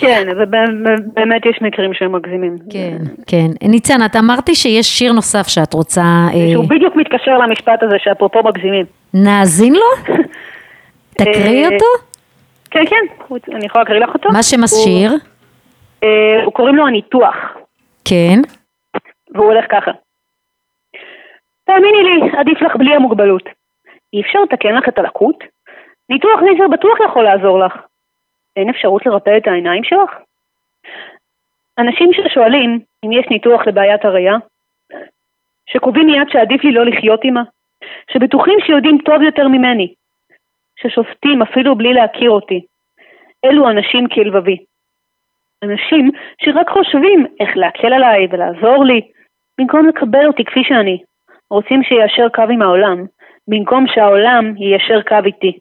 כן, 0.00 0.28
ובאמת 0.36 1.46
יש 1.46 1.58
מקרים 1.62 1.94
שהם 1.94 2.12
מגזימים. 2.12 2.56
כן, 2.70 2.96
כן. 3.26 3.68
ניצן, 3.68 4.04
את 4.06 4.16
אמרתי 4.16 4.54
שיש 4.54 4.86
שיר 4.86 5.12
נוסף 5.12 5.48
שאת 5.48 5.74
רוצה... 5.74 6.02
אה, 6.34 6.52
שהוא 6.52 6.68
בדיוק 6.68 6.96
מתקשר 6.96 7.38
למשפט 7.38 7.82
הזה 7.82 7.96
שאפרופו 7.98 8.38
מגזימים. 8.44 8.86
נאזין 9.14 9.74
לו? 9.74 10.14
תקריאי 11.18 11.64
אה, 11.64 11.68
אותו? 11.72 11.86
כן, 12.70 12.84
כן, 12.86 13.34
אני 13.54 13.66
יכולה 13.66 13.84
להקריא 13.84 14.00
לך 14.00 14.14
אותו? 14.14 14.28
מה 14.32 14.42
שם 14.42 14.64
השיר? 14.64 15.10
הוא, 15.10 15.18
אה, 16.02 16.44
הוא 16.44 16.52
קוראים 16.52 16.76
לו 16.76 16.86
הניתוח, 16.86 17.34
כן. 18.04 18.40
והוא 19.34 19.46
הולך 19.46 19.64
ככה. 19.70 19.90
תאמיני 21.64 22.02
לי, 22.02 22.38
עדיף 22.38 22.62
לך 22.62 22.76
בלי 22.76 22.94
המוגבלות. 22.94 23.48
אי 24.12 24.20
אפשר 24.20 24.38
לתקן 24.42 24.74
לך 24.74 24.88
את 24.88 24.98
הלקות? 24.98 25.44
ניתוח 26.10 26.40
לייזר 26.42 26.68
בטוח 26.68 26.98
יכול 27.08 27.24
לעזור 27.24 27.58
לך. 27.58 27.72
אין 28.58 28.68
אפשרות 28.68 29.06
לרפא 29.06 29.36
את 29.36 29.46
העיניים 29.46 29.84
שלך? 29.84 30.10
אנשים 31.78 32.10
ששואלים 32.12 32.80
אם 33.04 33.12
יש 33.12 33.26
ניתוח 33.30 33.66
לבעיית 33.66 34.04
הראייה, 34.04 34.36
שקובעים 35.66 36.06
מיד 36.06 36.28
שעדיף 36.28 36.64
לי 36.64 36.72
לא 36.72 36.86
לחיות 36.86 37.22
עימה, 37.22 37.42
שבטוחים 38.12 38.58
שיודעים 38.66 38.98
טוב 39.04 39.22
יותר 39.22 39.48
ממני, 39.48 39.94
ששופטים 40.76 41.42
אפילו 41.42 41.76
בלי 41.76 41.92
להכיר 41.92 42.30
אותי. 42.30 42.60
אלו 43.44 43.70
אנשים 43.70 44.08
כלבבי. 44.08 44.56
אנשים 45.62 46.10
שרק 46.42 46.68
חושבים 46.68 47.26
איך 47.40 47.56
להקל 47.56 47.92
עליי 47.92 48.26
ולעזור 48.30 48.84
לי, 48.84 49.00
במקום 49.58 49.88
לקבל 49.88 50.26
אותי 50.26 50.44
כפי 50.44 50.60
שאני. 50.64 51.02
רוצים 51.50 51.82
שיישר 51.82 52.28
קו 52.28 52.42
עם 52.42 52.62
העולם, 52.62 53.04
במקום 53.48 53.84
שהעולם 53.86 54.56
יישר 54.56 55.02
קו 55.02 55.16
איתי. 55.26 55.58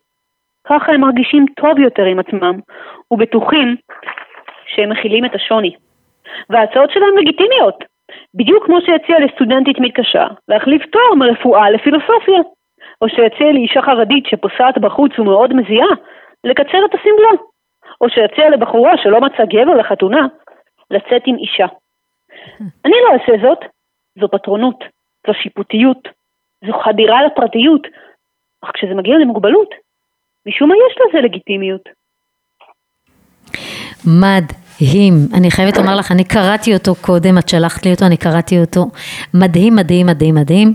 ככה 0.70 0.94
הם 0.94 1.02
מרגישים 1.02 1.46
טוב 1.62 1.80
יותר 1.80 2.04
עם 2.04 2.20
עצמם, 2.20 2.60
ובטוחים 3.12 3.76
שהם 4.66 4.90
מכילים 4.92 5.26
את 5.26 5.36
השוני. 5.36 5.76
וההצעות 6.50 6.92
שלהם 6.92 7.18
לגיטימיות, 7.18 7.84
בדיוק 8.34 8.66
כמו 8.66 8.78
שהציע 8.82 9.20
לסטודנטית 9.20 9.80
מתקשה 9.80 10.28
להחליף 10.48 10.86
תואר 10.86 11.14
מרפואה 11.16 11.70
לפילוסופיה, 11.70 12.42
או 13.02 13.10
שהציע 13.10 13.52
לאישה 13.52 13.82
חרדית 13.82 14.26
שפוסעת 14.26 14.78
בחוץ 14.78 15.20
ומאוד 15.20 15.54
מזיעה 15.54 15.88
לקצר 16.44 16.86
את 16.86 16.96
השמלה, 16.96 17.44
או 18.02 18.10
שהציע 18.10 18.50
לבחורה 18.50 18.92
שלא 18.98 19.22
מצאה 19.22 19.46
גבר 19.46 19.76
לחתונה 19.76 20.28
לצאת 20.92 21.22
עם 21.26 21.36
אישה. 21.36 21.66
אני 22.86 22.96
לא 23.04 23.14
אעשה 23.14 23.48
זאת, 23.48 23.60
זו 24.20 24.28
פטרונות, 24.28 24.84
זו 25.28 25.34
שיפוטיות, 25.34 26.08
זו 26.66 26.74
חדירה 26.74 27.26
לפרטיות, 27.26 27.88
אך 28.62 28.72
כשזה 28.74 28.96
מגיע 28.96 29.18
למוגבלות, 29.18 29.70
משום 30.48 30.70
מה 30.70 30.76
יש 30.76 30.98
לזה 31.02 31.22
לגיטימיות. 31.26 31.82
מדהים. 34.06 35.14
אני 35.34 35.52
חייבת 35.52 35.78
לומר 35.78 35.96
לך, 35.96 36.12
אני 36.12 36.24
קראתי 36.24 36.74
אותו 36.74 36.96
קודם, 37.02 37.38
את 37.38 37.50
שלחת 37.50 37.86
לי 37.86 37.92
אותו, 37.92 38.06
אני 38.06 38.18
קראתי 38.18 38.60
אותו. 38.60 38.86
מדהים, 39.34 39.76
מדהים, 39.76 40.06
מדהים, 40.06 40.36
מדהים. 40.36 40.74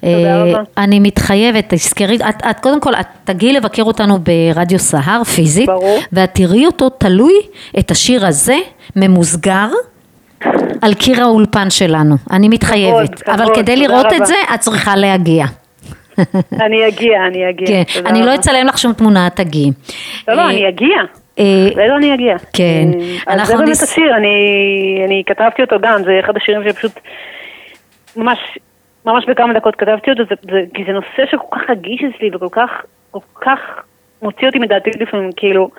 תודה 0.00 0.16
אה, 0.16 0.44
רבה. 0.44 0.62
אני 0.78 1.00
מתחייבת, 1.00 1.64
תזכרי, 1.74 2.16
את, 2.16 2.42
את 2.50 2.60
קודם 2.60 2.80
כל, 2.80 2.94
את 2.94 3.06
תגיעי 3.24 3.52
לבקר 3.52 3.82
אותנו 3.82 4.18
ברדיו 4.18 4.78
סהר 4.78 5.24
פיזית, 5.24 5.66
ברור. 5.66 5.98
ואת 6.12 6.34
תראי 6.34 6.66
אותו 6.66 6.88
תלוי, 6.88 7.34
את 7.78 7.90
השיר 7.90 8.26
הזה, 8.26 8.56
ממוסגר. 8.96 9.68
על 10.82 10.94
קיר 10.94 11.22
האולפן 11.22 11.70
שלנו, 11.70 12.16
אני 12.30 12.48
מתחייבת, 12.48 13.22
כבוד, 13.22 13.34
אבל 13.36 13.44
כבוד, 13.44 13.56
כדי 13.56 13.76
לראות 13.76 14.06
רבה. 14.06 14.16
את 14.16 14.26
זה, 14.26 14.34
את 14.54 14.60
צריכה 14.60 14.96
להגיע. 14.96 15.46
אני 16.66 16.88
אגיע, 16.88 17.26
אני 17.26 17.50
אגיע. 17.50 17.66
כן, 17.66 18.06
אני 18.06 18.22
לא. 18.22 18.34
אצלם 18.34 18.66
לך 18.66 18.78
שום 18.78 18.92
תמונה, 18.92 19.28
תגיעי. 19.30 19.70
לא, 20.28 20.34
לא, 20.34 20.40
אה, 20.40 20.50
אני 20.50 20.68
אגיע. 20.68 20.96
אה, 21.38 21.44
לאלו 21.76 21.96
אני 21.96 22.14
אגיע. 22.14 22.36
כן, 22.52 22.88
אה, 23.28 23.34
אז 23.34 23.48
זה 23.48 23.56
באמת 23.56 23.82
השיר, 23.82 24.16
אני, 24.16 25.22
כתבתי 25.26 25.62
אותו 25.62 25.76
גם, 25.80 26.04
זה 26.04 26.20
אחד 26.24 26.36
השירים 26.36 26.62
שפשוט 26.70 26.92
ממש, 28.16 28.38
ממש 29.06 29.24
בכמה 29.28 29.52
דקות 29.52 29.76
כתבתי 29.76 30.10
אותו, 30.10 30.22
זה, 30.28 30.34
זה, 30.42 30.58
כי 30.74 30.84
זה 30.86 30.92
נושא 30.92 31.30
שכל 31.30 31.46
כך 31.56 31.70
רגיש 31.70 32.00
אצלי 32.16 32.30
וכל 32.34 32.48
כך, 32.50 32.70
כל 33.10 33.18
כך 33.40 33.58
מוציא 34.22 34.46
אותי 34.46 34.58
מדעתי 34.58 34.90
לפעמים, 35.00 35.30
כאילו, 35.36 35.70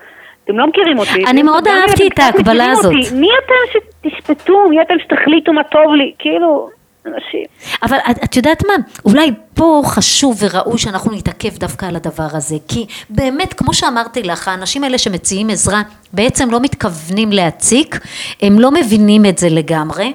אתם 0.43 0.57
לא 0.57 0.67
מכירים 0.67 0.99
אותי. 0.99 1.25
אני 1.27 1.43
מאוד 1.43 1.67
אם 1.67 1.73
אהבתי 1.73 2.07
את 2.07 2.19
ההקבלה 2.19 2.71
הזאת. 2.71 2.93
מי 3.13 3.29
אתם 3.45 3.79
שתשפטו, 3.79 4.69
מי 4.69 4.81
אתם 4.81 4.93
שתחליטו 5.03 5.53
מה 5.53 5.63
טוב 5.63 5.93
לי, 5.93 6.13
כאילו, 6.19 6.69
אנשים. 7.07 7.45
אבל 7.83 7.97
את, 8.11 8.23
את 8.23 8.35
יודעת 8.35 8.63
מה, 8.65 8.73
אולי 9.05 9.31
פה 9.53 9.81
חשוב 9.85 10.37
וראוי 10.39 10.77
שאנחנו 10.77 11.11
נתעכב 11.11 11.57
דווקא 11.57 11.85
על 11.85 11.95
הדבר 11.95 12.27
הזה, 12.31 12.55
כי 12.67 12.85
באמת, 13.09 13.53
כמו 13.53 13.73
שאמרתי 13.73 14.23
לך, 14.23 14.47
האנשים 14.47 14.83
האלה 14.83 14.97
שמציעים 14.97 15.49
עזרה 15.49 15.81
בעצם 16.13 16.51
לא 16.51 16.59
מתכוונים 16.59 17.31
להציק, 17.31 17.99
הם 18.41 18.59
לא 18.59 18.71
מבינים 18.71 19.25
את 19.25 19.37
זה 19.37 19.49
לגמרי, 19.49 20.13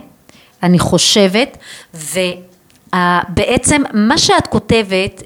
אני 0.62 0.78
חושבת, 0.78 1.58
ובעצם 1.94 3.82
מה 3.94 4.18
שאת 4.18 4.46
כותבת 4.46 5.22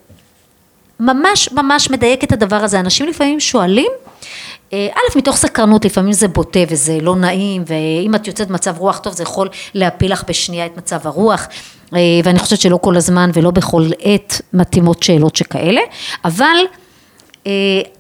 ממש 1.00 1.53
ממש 1.53 1.90
מדייק 1.90 2.24
את 2.24 2.33
הדבר 2.33 2.57
הזה. 2.57 2.81
אנשים 2.81 3.09
לפעמים 3.09 3.40
שואלים, 3.40 3.90
א', 4.94 5.18
מתוך 5.18 5.37
סקרנות, 5.37 5.84
לפעמים 5.84 6.12
זה 6.12 6.28
בוטה 6.28 6.58
וזה 6.68 6.98
לא 7.02 7.16
נעים, 7.16 7.62
ואם 7.66 8.14
את 8.14 8.26
יוצאת 8.26 8.48
במצב 8.48 8.78
רוח 8.78 8.98
טוב, 8.98 9.12
זה 9.12 9.22
יכול 9.22 9.48
להפיל 9.74 10.12
לך 10.12 10.22
בשנייה 10.28 10.66
את 10.66 10.76
מצב 10.76 10.98
הרוח, 11.04 11.46
אה, 11.94 11.98
ואני 12.24 12.38
חושבת 12.38 12.60
שלא 12.60 12.76
כל 12.82 12.96
הזמן 12.96 13.30
ולא 13.34 13.50
בכל 13.50 13.88
עת 14.00 14.40
מתאימות 14.52 15.02
שאלות 15.02 15.37
שכאלה, 15.37 15.80
אבל 16.24 16.56
אה, 17.46 17.52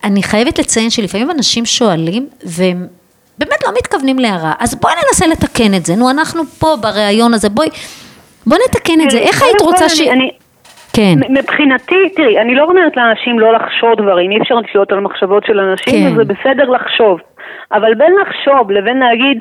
אני 0.04 0.22
חייבת 0.22 0.58
לציין 0.58 0.90
שלפעמים 0.90 1.30
אנשים 1.30 1.66
שואלים, 1.66 2.28
והם 2.42 2.86
באמת 3.38 3.58
לא 3.64 3.70
מתכוונים 3.78 4.18
להרע, 4.18 4.52
אז 4.58 4.74
בואי 4.74 4.94
ננסה 5.06 5.26
לתקן 5.26 5.74
את 5.74 5.86
זה. 5.86 5.94
נו, 5.96 6.10
אנחנו 6.10 6.42
פה 6.58 6.76
בריאיון 6.80 7.34
הזה, 7.34 7.48
בואי, 7.48 7.68
בואי 8.46 8.60
נתקן 8.68 9.00
את 9.04 9.10
זה. 9.10 9.18
איך 9.18 9.42
היית 9.42 9.60
רוצה 9.60 9.88
ש... 9.88 10.00
אני- 10.00 10.30
כן. 10.94 11.14
מבחינתי, 11.28 12.08
תראי, 12.16 12.40
אני 12.40 12.54
לא 12.54 12.64
אומרת 12.64 12.96
לאנשים 12.96 13.38
לא 13.38 13.52
לחשוב 13.52 13.94
דברים, 14.02 14.30
אי 14.30 14.38
אפשר 14.42 14.54
לשלוט 14.54 14.92
על 14.92 15.00
מחשבות 15.00 15.44
של 15.46 15.60
אנשים, 15.60 16.08
כן. 16.08 16.12
וזה 16.12 16.24
בסדר 16.24 16.70
לחשוב. 16.70 17.20
אבל 17.72 17.94
בין 17.94 18.12
לחשוב 18.22 18.70
לבין 18.70 18.98
להגיד, 18.98 19.38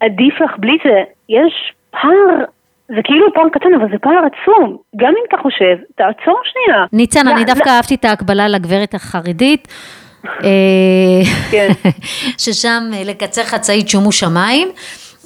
עדיף 0.00 0.40
לך 0.40 0.50
בלי 0.58 0.76
זה, 0.84 1.02
יש 1.28 1.72
פער, 1.90 2.44
זה 2.88 3.00
כאילו 3.04 3.32
פער 3.34 3.48
קטן, 3.52 3.74
אבל 3.80 3.88
זה 3.92 3.98
פער 3.98 4.18
עצום. 4.26 4.76
גם 4.96 5.08
אם 5.08 5.24
אתה 5.28 5.36
חושב, 5.42 5.76
תעצור 5.94 6.40
שנייה. 6.44 6.84
ניצן, 6.92 7.28
אני 7.28 7.44
דווקא 7.44 7.70
אהבתי 7.70 7.94
את 7.94 8.04
ההקבלה 8.04 8.48
לגברת 8.48 8.94
החרדית. 8.94 9.68
אה, 10.44 11.20
כן. 11.50 11.68
ששם 12.42 12.82
אה, 12.94 13.02
לקצר 13.04 13.44
חצאית 13.44 13.88
שומו 13.88 14.12
שמיים, 14.12 14.68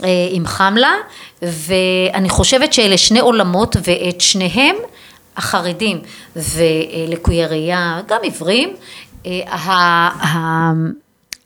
אה, 0.05 0.09
עם 0.31 0.45
חמלה, 0.47 0.95
ואני 1.43 2.29
חושבת 2.29 2.73
שאלה 2.73 2.97
שני 2.97 3.21
עולמות, 3.21 3.77
ואת 3.77 4.21
שניהם, 4.21 4.77
החרדים 5.39 6.01
ולקויי 6.37 7.47
ראייה, 7.47 8.01
גם 8.09 8.19
עיוורים, 8.23 8.77
אה, 9.27 10.11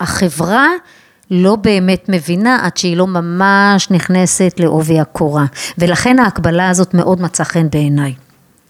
החברה 0.00 0.68
לא 1.30 1.56
באמת 1.56 2.08
מבינה 2.08 2.58
עד 2.62 2.76
שהיא 2.76 2.96
לא 2.96 3.06
ממש 3.06 3.90
נכנסת 3.90 4.54
לעובי 4.58 5.00
הקורה, 5.00 5.44
ולכן 5.78 6.18
ההקבלה 6.18 6.68
הזאת 6.68 6.94
מאוד 6.94 7.20
מצאה 7.20 7.46
חן 7.46 7.70
בעיניי. 7.70 8.14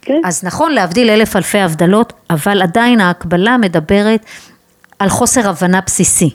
כן. 0.02 0.20
אז 0.24 0.44
נכון, 0.44 0.72
להבדיל 0.72 1.10
אלף 1.10 1.36
אלפי 1.36 1.58
הבדלות, 1.58 2.12
אבל 2.30 2.62
עדיין 2.62 3.00
ההקבלה 3.00 3.56
מדברת 3.56 4.26
על 4.98 5.08
חוסר 5.08 5.48
הבנה 5.48 5.80
בסיסי 5.86 6.30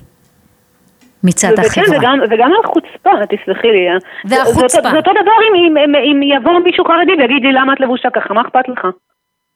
מצד 1.24 1.48
החברה. 1.60 2.00
וגם, 2.00 2.20
וגם 2.30 2.52
על 2.54 2.64
חוצפה, 2.66 3.10
תסלחי 3.30 3.72
לי. 3.72 3.90
אה. 3.90 3.98
והחוצפה. 4.30 4.90
זה, 4.90 4.98
אותו- 4.98 5.12
דבר 5.12 5.38
אם, 5.50 5.56
אם, 5.56 5.78
אם, 5.78 5.96
אם 5.96 6.22
יבוא 6.24 6.60
מישהו 6.60 6.86
חרדי 6.86 7.12
ויגיד 7.18 7.44
לי 7.44 7.52
למה 7.52 7.74
את 7.74 7.80
לבושה 7.80 8.10
ככה, 8.10 8.34
מה 8.34 8.42
אכפת 8.42 8.70
לך? 8.70 8.88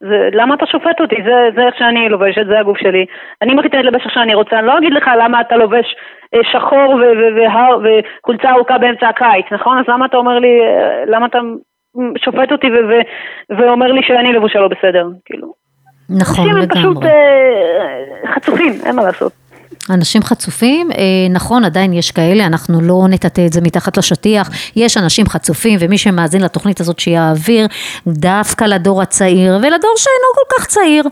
זה, 0.00 0.28
למה 0.32 0.54
אתה 0.54 0.66
שופט 0.66 1.00
אותי? 1.00 1.16
זה, 1.24 1.34
זה 1.56 1.62
איך 1.66 1.74
שאני 1.78 2.08
לובשת, 2.08 2.46
זה 2.46 2.58
הגוף 2.60 2.78
שלי. 2.78 3.06
אני 3.42 3.54
מחליטה 3.54 3.76
להתלבש 3.76 4.02
איך 4.04 4.14
שאני 4.14 4.34
רוצה, 4.34 4.58
אני 4.58 4.66
לא 4.66 4.78
אגיד 4.78 4.92
לך 4.92 5.10
למה 5.18 5.40
אתה 5.40 5.56
לובש 5.56 5.86
אה, 6.34 6.40
שחור 6.52 7.00
וחולצה 7.84 8.50
ארוכה 8.50 8.78
באמצע 8.78 9.08
הקיץ, 9.08 9.46
נכון? 9.52 9.78
אז 9.78 9.84
למה 9.88 10.06
אתה 10.06 10.16
אומר 10.16 10.38
לי, 10.38 10.60
אה, 10.60 11.04
למה 11.06 11.26
אתה 11.26 11.38
שופט 12.24 12.52
אותי 12.52 12.66
ואומר 13.58 13.92
לי 13.92 14.00
שאני 14.02 14.32
לבושה 14.32 14.58
לא 14.58 14.68
בסדר? 14.68 15.08
כאילו, 15.24 15.52
נכון, 16.20 16.44
אנשים 16.44 16.56
הם 16.56 16.68
פשוט 16.68 16.96
לגמרי. 16.96 17.08
אה, 17.08 18.34
חצופים, 18.34 18.72
אין 18.86 18.96
מה 18.96 19.02
לעשות. 19.02 19.32
אנשים 19.90 20.22
חצופים, 20.22 20.90
אה, 20.92 21.04
נכון, 21.30 21.64
עדיין 21.64 21.92
יש 21.92 22.10
כאלה, 22.10 22.46
אנחנו 22.46 22.80
לא 22.80 23.02
נטאטא 23.10 23.46
את 23.46 23.52
זה 23.52 23.60
מתחת 23.60 23.96
לשטיח, 23.96 24.50
יש 24.76 24.96
אנשים 24.96 25.26
חצופים, 25.26 25.78
ומי 25.80 25.98
שמאזין 25.98 26.42
לתוכנית 26.42 26.80
הזאת 26.80 26.98
שיעביר 26.98 27.66
דווקא 28.06 28.64
לדור 28.64 29.02
הצעיר, 29.02 29.52
ולדור 29.54 29.94
שאינו 29.96 30.28
כל 30.34 30.54
כך 30.54 30.66
צעיר. 30.66 31.04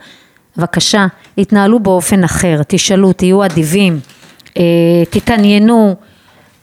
בבקשה, 0.57 1.07
התנהלו 1.39 1.81
באופן 1.81 2.25
אחר, 2.25 2.57
תשאלו, 2.69 3.13
תהיו 3.13 3.45
אדיבים, 3.45 3.93
אה, 4.59 5.05
תתעניינו, 5.11 5.95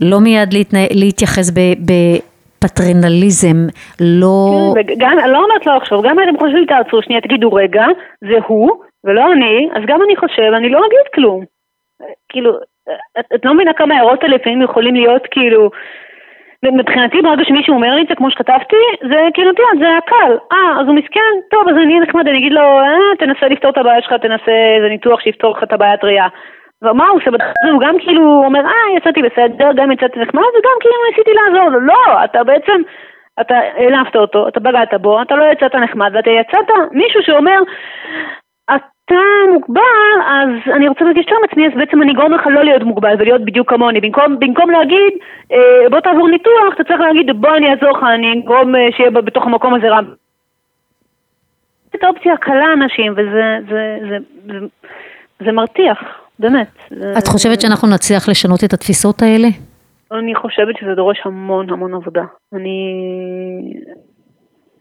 לא 0.01 0.19
מיד 0.19 0.53
להתנה... 0.53 0.79
להתייחס 0.91 1.51
ב- 1.51 1.77
בפטרנליזם, 1.87 3.67
לא... 4.01 4.73
כן, 4.75 4.93
וגם, 4.93 5.19
אני 5.23 5.31
לא 5.31 5.37
אומרת 5.43 5.65
לא 5.65 5.77
לחשוב, 5.77 6.05
גם 6.05 6.19
אם 6.19 6.29
אתם 6.29 6.39
חושבים 6.39 6.65
תעצרו 6.65 7.01
שנייה, 7.01 7.21
תגידו 7.21 7.53
רגע, 7.53 7.85
זה 8.21 8.37
הוא, 8.47 8.69
ולא 9.05 9.21
אני, 9.33 9.69
אז 9.75 9.83
גם 9.87 9.99
אני 10.05 10.15
חושב, 10.15 10.49
אני 10.57 10.69
לא 10.69 10.79
אגיד 10.79 11.07
כלום. 11.15 11.56
כאילו, 12.29 12.51
את, 13.19 13.25
את 13.35 13.45
לא 13.45 13.53
מבינה 13.53 13.73
כמה 13.73 13.95
הערות 13.95 14.23
האלה 14.23 14.35
לפעמים 14.35 14.61
יכולים 14.61 14.95
להיות 14.95 15.27
כאילו, 15.31 15.69
מבחינתי 16.63 17.21
ברגע 17.21 17.43
שמישהו 17.43 17.73
אומר 17.73 17.95
לי 17.95 18.01
את 18.01 18.07
זה 18.07 18.15
כמו 18.15 18.31
שכתבתי, 18.31 18.75
זה 19.01 19.19
כאילו, 19.33 19.49
יודעת, 19.49 19.79
זה 19.79 19.87
היה 19.87 20.01
קל. 20.01 20.37
אה, 20.51 20.81
אז 20.81 20.87
הוא 20.87 20.95
מסכן, 20.95 21.33
טוב, 21.51 21.69
אז 21.69 21.75
אני 21.75 21.93
אהיה 21.93 22.05
נחמד, 22.07 22.27
אני 22.27 22.37
אגיד 22.37 22.51
לו, 22.51 22.61
אה, 22.61 23.15
תנסה 23.19 23.47
לפתור 23.47 23.71
את 23.71 23.77
הבעיה 23.77 24.01
שלך, 24.01 24.13
תנסה 24.13 24.51
איזה 24.75 24.89
ניתוח 24.89 25.19
שיפתור 25.19 25.57
לך 25.57 25.63
את 25.63 25.73
הבעיית 25.73 26.03
ראייה. 26.03 26.27
ומה 26.81 27.07
הוא 27.07 27.19
עושה 27.19 27.31
בדרך? 27.31 27.53
הוא 27.71 27.81
גם 27.81 27.99
כאילו 27.99 28.43
אומר, 28.45 28.59
אה, 28.59 28.97
יצאתי 28.97 29.21
בסדר, 29.21 29.69
גם 29.75 29.91
יצאתי 29.91 30.19
נחמד, 30.19 30.41
וגם 30.41 30.77
כאילו 30.79 30.95
ניסיתי 31.09 31.31
לעזור 31.33 31.69
לו. 31.69 31.79
לא, 31.79 32.23
אתה 32.23 32.43
בעצם, 32.43 32.81
אתה 33.41 33.55
העלפת 33.55 34.15
אותו, 34.15 34.47
אתה 34.47 34.59
בגעת 34.59 34.93
בו, 34.93 35.21
אתה 35.21 35.35
לא 35.35 35.45
יצאת 35.51 35.75
נחמד, 35.75 36.11
ואתה 36.13 36.29
יצאת 36.29 36.69
מישהו 36.91 37.21
שאומר, 37.23 37.59
אתה 39.07 39.15
מוגבל, 39.53 39.81
אז 40.27 40.49
אני 40.75 40.87
רוצה 40.87 41.03
להרגיש 41.05 41.25
טוב 41.25 41.37
עם 41.37 41.43
עצמי, 41.51 41.67
אז 41.67 41.73
בעצם 41.75 42.01
אני 42.01 42.13
גורם 42.13 42.33
לך 42.33 42.47
לא 42.47 42.63
להיות 42.63 42.81
מוגבל 42.83 43.15
ולהיות 43.19 43.45
בדיוק 43.45 43.69
כמוני. 43.69 44.01
במקום, 44.01 44.39
במקום 44.39 44.69
להגיד, 44.71 45.13
אה, 45.51 45.57
בוא 45.89 45.99
תעבור 45.99 46.29
ניתוח, 46.29 46.73
אתה 46.75 46.83
צריך 46.83 46.99
להגיד, 46.99 47.41
בוא 47.41 47.49
אני 47.57 47.71
אעזור 47.71 47.97
לך, 47.97 48.03
אני 48.15 48.39
אגרום 48.43 48.75
אה, 48.75 48.87
שיהיה 48.97 49.11
בתוך 49.11 49.43
המקום 49.45 49.73
הזה 49.73 49.87
רם. 49.89 50.05
את 51.95 52.03
האופציה 52.03 52.33
הקלה 52.33 52.73
אנשים, 52.73 53.11
וזה 53.11 53.57
זה, 53.69 53.97
זה, 54.09 54.17
זה, 54.45 54.65
זה 55.45 55.51
מרתיח, 55.51 55.97
באמת. 56.39 56.67
זה- 56.89 57.13
את 57.17 57.27
חושבת 57.27 57.61
שאנחנו 57.61 57.87
נצליח 57.95 58.29
לשנות 58.29 58.63
את 58.63 58.73
התפיסות 58.73 59.21
האלה? 59.21 59.47
אני 60.11 60.35
חושבת 60.35 60.75
שזה 60.79 60.95
דורש 60.95 61.17
המון 61.25 61.69
המון 61.69 61.93
עבודה. 61.93 62.23
אני... 62.53 62.93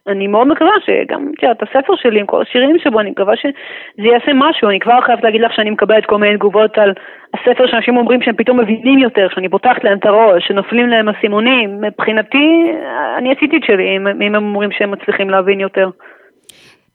אני 0.08 0.26
מאוד 0.26 0.46
מקווה 0.48 0.72
שגם, 0.84 1.30
את 1.38 1.42
יודעת, 1.42 1.62
הספר 1.62 1.96
שלי 1.96 2.20
עם 2.20 2.26
כל 2.26 2.42
השירים 2.42 2.78
שבו, 2.78 3.00
אני 3.00 3.10
מקווה 3.10 3.36
שזה 3.36 4.08
יעשה 4.08 4.32
משהו. 4.34 4.68
אני 4.68 4.80
כבר 4.80 5.00
חייבת 5.00 5.24
להגיד 5.24 5.40
לך 5.40 5.52
שאני 5.54 5.70
מקבלת 5.70 6.06
כל 6.06 6.18
מיני 6.18 6.36
תגובות 6.36 6.78
על 6.78 6.92
הספר 7.34 7.66
שאנשים 7.66 7.96
אומרים 7.96 8.22
שהם 8.22 8.36
פתאום 8.36 8.60
מבינים 8.60 8.98
יותר, 8.98 9.28
שאני 9.34 9.48
פותחת 9.48 9.84
להם 9.84 9.98
את 9.98 10.06
הראש, 10.06 10.46
שנופלים 10.46 10.88
להם 10.88 11.08
אסימונים. 11.08 11.80
מבחינתי, 11.80 12.72
אני 13.18 13.32
עשיתי 13.32 13.56
את 13.56 13.64
שלי, 13.64 13.96
אם 13.96 14.34
הם 14.34 14.44
אומרים 14.44 14.70
שהם 14.72 14.90
מצליחים 14.90 15.30
להבין 15.30 15.60
יותר. 15.60 15.88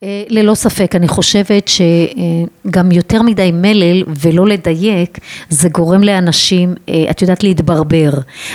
אה, 0.03 0.23
ללא 0.29 0.55
ספק, 0.55 0.95
אני 0.95 1.07
חושבת 1.07 1.67
שגם 1.67 2.91
יותר 2.91 3.21
מדי 3.21 3.51
מלל 3.53 4.03
ולא 4.07 4.47
לדייק, 4.47 5.19
זה 5.49 5.69
גורם 5.69 6.03
לאנשים, 6.03 6.75
אה, 6.89 7.05
את 7.11 7.21
יודעת, 7.21 7.43
להתברבר. 7.43 8.11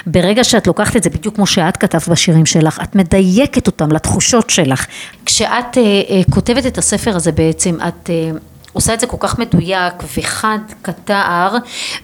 ברגע 0.07 0.45
שאת 0.45 0.67
לוקחת 0.67 0.97
את 0.97 1.03
זה, 1.03 1.11
בדיוק 1.11 1.35
כמו 1.35 1.47
שאת 1.47 1.77
כתבת 1.77 2.09
בשירים 2.09 2.47
שלך, 2.47 2.81
את 2.83 2.97
מדייקת 2.97 3.67
אותם 3.67 3.93
לתחושות 3.93 4.51
שלך. 4.51 4.87
כשאת 5.27 5.79
אה, 5.79 5.83
אה, 5.83 6.21
כותבת 6.31 6.67
את 6.67 6.79
הספר 6.79 7.17
הזה 7.17 7.33
בעצם, 7.33 7.77
את... 7.89 8.11
אה, 8.11 8.31
עושה 8.73 8.95
את 8.95 9.01
זה 9.01 9.07
כל 9.07 9.17
כך 9.21 9.39
מדויק 9.39 9.95
וחד 10.17 10.59
כתער, 10.83 11.57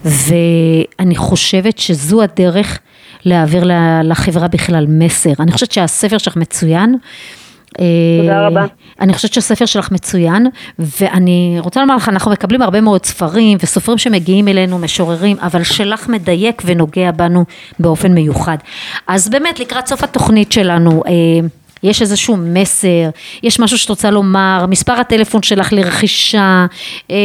ואני 0.04 1.16
חושבת 1.16 1.78
שזו 1.78 2.22
הדרך 2.22 2.78
להעביר 3.24 3.64
לחברה 4.04 4.48
בכלל 4.48 4.86
מסר. 4.88 5.32
אני 5.40 5.52
חושבת 5.52 5.72
שהספר 5.72 6.18
שלך 6.18 6.36
מצוין. 6.36 6.96
תודה 8.20 8.32
אה, 8.32 8.46
רבה. 8.46 8.64
אני 9.00 9.12
חושבת 9.12 9.32
שהספר 9.32 9.66
שלך 9.66 9.90
מצוין, 9.90 10.46
ואני 10.78 11.56
רוצה 11.58 11.80
לומר 11.80 11.96
לך, 11.96 12.08
אנחנו 12.08 12.30
מקבלים 12.30 12.62
הרבה 12.62 12.80
מאוד 12.80 13.06
ספרים 13.06 13.58
וסופרים 13.62 13.98
שמגיעים 13.98 14.48
אלינו, 14.48 14.78
משוררים, 14.78 15.36
אבל 15.40 15.62
שלך 15.62 16.08
מדייק 16.08 16.62
ונוגע 16.66 17.10
בנו 17.10 17.44
באופן 17.78 18.12
מיוחד. 18.12 18.56
אז 19.06 19.28
באמת, 19.28 19.60
לקראת 19.60 19.86
סוף 19.86 20.04
התוכנית 20.04 20.52
שלנו, 20.52 21.02
אה, 21.06 21.12
יש 21.82 22.02
איזשהו 22.02 22.36
מסר, 22.36 23.10
יש 23.42 23.60
משהו 23.60 23.78
שאת 23.78 23.90
רוצה 23.90 24.10
לומר, 24.10 24.66
מספר 24.68 24.92
הטלפון 24.92 25.42
שלך 25.42 25.72
לרכישה, 25.72 26.66
אה, 27.10 27.16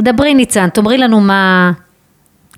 דברי 0.00 0.34
ניצן, 0.34 0.68
תאמרי 0.68 0.98
לנו 0.98 1.20
מה, 1.20 1.72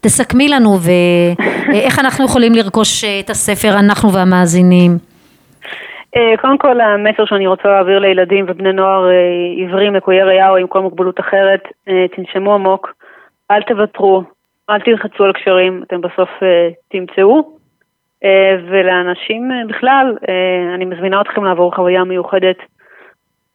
תסכמי 0.01 0.49
לנו 0.49 0.79
ואיך 0.81 1.99
אנחנו 2.05 2.25
יכולים 2.25 2.55
לרכוש 2.55 3.05
את 3.05 3.31
הספר, 3.31 3.79
אנחנו 3.79 4.13
והמאזינים. 4.13 5.12
אה, 6.17 6.37
קודם 6.41 6.59
כל 6.59 6.81
המסר 6.81 7.25
שאני 7.25 7.47
רוצה 7.47 7.69
להעביר 7.69 7.99
לילדים 7.99 8.45
ובני 8.49 8.73
נוער 8.73 9.11
אה, 9.11 9.13
עיוורים, 9.57 9.95
לקויי 9.95 10.23
ראייה 10.23 10.51
או 10.51 10.57
עם 10.57 10.67
כל 10.67 10.81
מוגבלות 10.81 11.21
אחרת, 11.21 11.63
אה, 11.89 12.09
תנשמו 12.17 12.55
עמוק, 12.55 12.95
אל 13.51 13.63
תוותרו, 13.63 14.23
אל 14.71 14.81
תלחצו 14.81 15.25
על 15.25 15.33
קשרים, 15.33 15.83
אתם 15.87 16.01
בסוף 16.01 16.31
תמצאו. 16.89 17.63
ולאנשים 18.69 19.51
בכלל, 19.69 20.17
אני 20.75 20.85
מזמינה 20.85 21.21
אתכם 21.21 21.45
לעבור 21.45 21.75
חוויה 21.75 22.05
מיוחדת, 22.05 22.57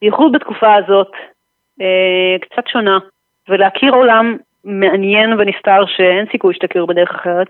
בייחוד 0.02 0.32
בתקופה 0.32 0.76
הזאת, 0.76 1.12
קצת 2.42 2.68
שונה, 2.68 3.00
ולהכיר 3.50 3.94
עולם 3.94 4.38
מעניין 4.64 5.34
ונסתר 5.34 5.86
שאין 5.86 6.26
סיכוי 6.32 6.54
שתכירו 6.54 6.88
בדרך 6.88 7.12
אחרת, 7.12 7.48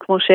כמו 0.00 0.20
ש... 0.20 0.30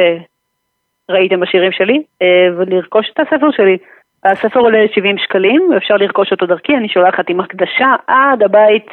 ראיתם 1.09 1.39
בשירים 1.39 1.71
שלי, 1.71 2.03
אה, 2.21 2.47
ולרכוש 2.57 3.11
את 3.13 3.19
הספר 3.19 3.51
שלי. 3.51 3.77
הספר 4.25 4.59
עולה 4.59 4.85
70 4.95 5.17
שקלים, 5.17 5.69
ואפשר 5.73 5.95
לרכוש 5.95 6.31
אותו 6.31 6.45
דרכי, 6.45 6.75
אני 6.75 6.89
שולחת 6.89 7.29
עם 7.29 7.39
הקדשה 7.39 7.95
עד 8.07 8.43
הבית. 8.43 8.87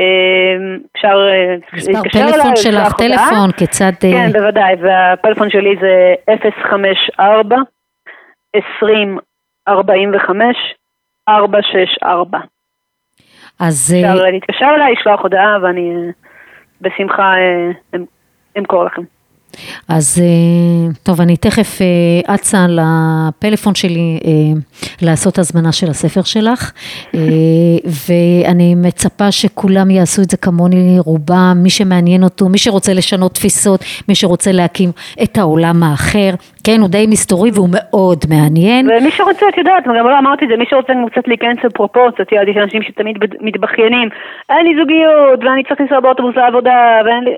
אה, 0.00 0.06
אפשר 0.96 1.28
אה, 1.30 1.54
להתקשר 1.72 2.18
אליי, 2.18 2.32
טלפון 2.32 2.56
שלך, 2.56 2.92
טלפון, 2.92 3.52
כיצד... 3.56 3.92
כן, 4.00 4.32
בוודאי, 4.32 4.74
והפלאפון 4.80 5.50
שלי 5.50 5.76
זה 5.80 6.14
054 6.70 7.56
20 8.78 9.18
45 9.68 10.56
464. 11.28 12.38
אז... 13.60 13.94
אפשר 13.94 14.24
להתקשר 14.24 14.66
אליי, 14.76 14.92
לשלוח 14.92 15.20
הודעה, 15.20 15.56
ואני 15.62 15.92
בשמחה 16.80 17.34
אמכור 18.58 18.84
לכם. 18.84 19.02
אז 19.88 20.22
אה, 20.22 20.92
טוב, 21.02 21.20
אני 21.20 21.36
תכף 21.36 21.82
אה, 21.82 22.34
אצה 22.34 22.58
לפלאפון 22.68 23.74
שלי 23.74 24.18
אה, 24.24 24.30
לעשות 25.02 25.38
הזמנה 25.38 25.72
של 25.72 25.86
הספר 25.90 26.22
שלך, 26.22 26.72
ואני 28.08 28.74
מצפה 28.74 29.32
שכולם 29.32 29.90
יעשו 29.90 30.22
את 30.22 30.30
זה 30.30 30.36
כמוני, 30.36 30.96
רובם, 30.98 31.56
מי 31.62 31.70
שמעניין 31.70 32.22
אותו, 32.22 32.48
מי 32.48 32.58
שרוצה 32.58 32.92
לשנות 32.94 33.34
תפיסות, 33.34 33.80
מי 34.08 34.14
שרוצה 34.14 34.52
להקים 34.52 34.90
את 35.22 35.38
העולם 35.38 35.82
האחר, 35.82 36.30
כן, 36.64 36.80
הוא 36.80 36.88
די 36.88 37.06
מסתורי 37.06 37.50
והוא 37.54 37.68
מאוד 37.72 38.18
מעניין. 38.30 38.88
ומי 38.90 39.10
שרוצה, 39.10 39.48
את 39.48 39.58
יודעת, 39.58 39.84
גם 39.86 39.94
לא 39.94 40.18
אמרתי 40.18 40.44
את 40.44 40.50
זה, 40.50 40.56
מי 40.56 40.64
שרוצה 40.70 40.92
קצת 41.12 41.28
להיכנס 41.28 41.64
לפרופורציות, 41.64 42.28
יש 42.32 42.56
אנשים 42.56 42.82
שתמיד 42.82 43.16
מתבכיינים, 43.40 44.08
אין 44.48 44.66
לי 44.66 44.72
זוגיות, 44.80 45.38
ואני 45.44 45.62
צריך 45.68 45.80
לנסוע 45.80 46.00
באוטובוס 46.00 46.36
לעבודה, 46.36 47.00
ואין 47.04 47.24
לי... 47.24 47.34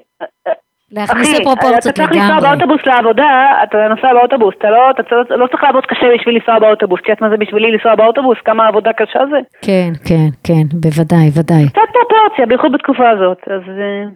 להכניס 0.92 1.40
לפרופורציות 1.40 1.98
לגמרי. 1.98 2.18
אתה 2.18 2.18
צריך 2.18 2.30
לנסוע 2.30 2.40
באוטובוס 2.40 2.80
לעבודה, 2.86 3.30
אתה 3.62 3.78
נוסע 3.88 4.12
באוטובוס, 4.14 4.54
אתה 4.58 4.70
לא, 4.70 4.90
אתה 4.90 5.36
לא 5.36 5.46
צריך 5.46 5.62
לעבוד 5.62 5.84
קשה 5.86 6.06
בשביל 6.14 6.34
לנסוע 6.34 6.58
באוטובוס. 6.58 7.00
את 7.00 7.08
יודעת 7.08 7.22
מה 7.22 7.30
זה 7.30 7.36
בשבילי 7.36 7.72
לנסוע 7.72 7.94
באוטובוס? 7.94 8.38
כמה 8.44 8.68
עבודה 8.68 8.92
קשה 8.92 9.20
זה? 9.30 9.38
כן, 9.62 9.90
כן, 10.08 10.28
כן, 10.44 10.64
בוודאי, 10.72 11.26
ודאי. 11.36 11.68
קצת 11.68 11.88
פרופורציה, 11.92 12.46
בייחוד 12.46 12.72
בתקופה 12.72 13.10
הזאת, 13.10 13.38
אז 13.46 13.62
uh, 13.62 14.14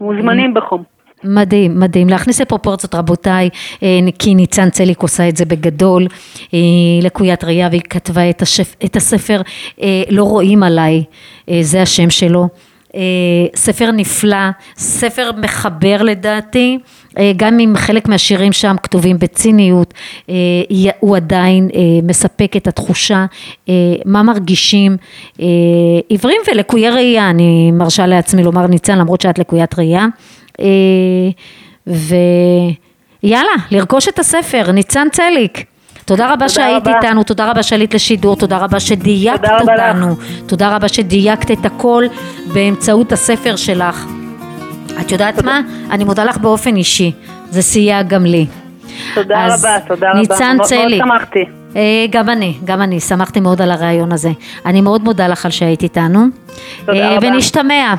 מוזמנים 0.00 0.54
בחום. 0.54 0.82
מדהים, 1.24 1.80
מדהים. 1.80 2.08
להכניס 2.08 2.40
לפרופורציות, 2.40 2.94
רבותיי, 2.94 3.48
אה, 3.82 3.88
כי 4.18 4.34
ניצן 4.34 4.70
צליק 4.70 5.02
עושה 5.02 5.28
את 5.28 5.36
זה 5.36 5.44
בגדול, 5.44 6.02
אה, 6.54 6.58
לקוית 7.02 7.44
ראייה, 7.44 7.68
והיא 7.70 7.80
כתבה 7.90 8.30
את, 8.30 8.42
השף, 8.42 8.74
את 8.84 8.96
הספר 8.96 9.40
לא 10.10 10.24
רואים 10.24 10.62
עליי, 10.62 11.04
זה 11.60 11.82
השם 11.82 12.10
שלו. 12.10 12.48
אה, 12.96 13.02
ספר 13.54 13.90
נפלא, 13.90 14.50
ספר 14.76 15.30
מחבר 15.42 16.02
לדעתי, 16.02 16.78
אה, 17.18 17.32
גם 17.36 17.60
אם 17.60 17.72
חלק 17.76 18.08
מהשירים 18.08 18.52
שם 18.52 18.76
כתובים 18.82 19.18
בציניות, 19.18 19.94
אה, 20.30 20.34
הוא 21.00 21.16
עדיין 21.16 21.68
מספק 22.02 22.56
את 22.56 22.66
התחושה 22.66 23.26
מה 24.04 24.22
מרגישים 24.22 24.96
עיוורים 26.08 26.40
ולקויי 26.48 26.90
ראייה, 26.90 27.30
אני 27.30 27.70
מרשה 27.72 28.06
לעצמי 28.06 28.44
לומר 28.44 28.66
ניצן 28.66 28.98
למרות 28.98 29.20
שאת 29.20 29.38
לקוית 29.38 29.78
ראייה. 29.78 30.06
ויאללה, 33.22 33.54
לרכוש 33.70 34.08
את 34.08 34.18
הספר, 34.18 34.72
ניצן 34.72 35.06
צליק. 35.12 35.75
תודה 36.06 36.32
רבה 36.32 36.48
שהיית 36.48 36.88
איתנו, 36.88 37.22
תודה 37.22 37.50
רבה 37.50 37.62
שעלית 37.62 37.94
לשידור, 37.94 38.36
תודה 38.36 38.58
רבה 38.58 38.80
שדייקת 38.80 39.40
תודה 39.58 39.58
אותנו. 39.90 40.16
תודה 40.46 40.76
רבה 40.76 40.88
שדייקת 40.88 41.50
את 41.50 41.64
הכל 41.64 42.04
באמצעות 42.54 43.12
הספר 43.12 43.56
שלך. 43.56 44.06
את 45.00 45.12
יודעת 45.12 45.42
מה? 45.44 45.60
אני 45.90 46.04
מודה 46.04 46.24
לך 46.24 46.38
באופן 46.38 46.76
אישי, 46.76 47.12
זה 47.50 47.62
סייע 47.62 48.02
גם 48.02 48.24
לי. 48.24 48.46
תודה 49.14 49.46
רבה, 49.46 49.80
תודה 49.88 50.10
רבה. 50.10 50.20
ניצן 50.20 50.56
צלי. 50.62 50.98
מאוד 50.98 51.18
שמחתי. 51.18 51.44
אה, 51.76 52.06
גם 52.10 52.30
אני, 52.30 52.54
גם 52.64 52.82
אני, 52.82 53.00
שמחתי 53.00 53.40
מאוד 53.40 53.62
על 53.62 53.70
הרעיון 53.70 54.12
הזה. 54.12 54.30
אני 54.66 54.80
מאוד 54.80 55.04
מודה 55.04 55.28
לך 55.28 55.44
על 55.44 55.50
שהיית 55.50 55.82
איתנו. 55.82 56.26
תודה 56.86 56.98
אה, 56.98 57.16
רבה. 57.16 57.26
ונשתמע. 57.28 57.94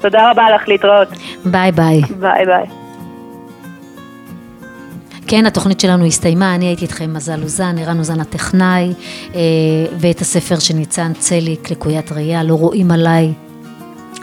תודה 0.00 0.30
רבה 0.30 0.50
לך, 0.54 0.68
להתראות. 0.68 1.08
ביי 1.44 1.72
ביי. 1.72 2.00
ביי 2.20 2.46
ביי. 2.46 2.79
כן, 5.30 5.46
התוכנית 5.46 5.80
שלנו 5.80 6.06
הסתיימה, 6.06 6.54
אני 6.54 6.66
הייתי 6.66 6.82
איתכם 6.82 7.14
מזל 7.14 7.42
אוזן, 7.42 7.78
ערן 7.78 7.98
אוזן 7.98 8.20
הטכנאי, 8.20 8.92
אה, 9.34 9.40
ואת 9.98 10.20
הספר 10.20 10.58
של 10.58 10.74
ניצן 10.74 11.12
צליק, 11.18 11.70
לקוית 11.70 12.12
ראייה, 12.12 12.44
לא 12.44 12.54
רואים 12.54 12.90
עליי, 12.90 13.32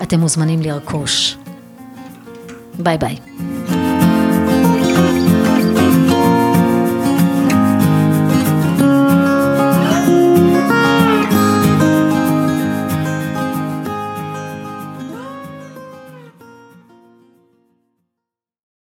אתם 0.02 0.20
מוזמנים 0.20 0.62
לרכוש. 0.62 1.38
ביי 2.80 2.98
ביי. 2.98 3.16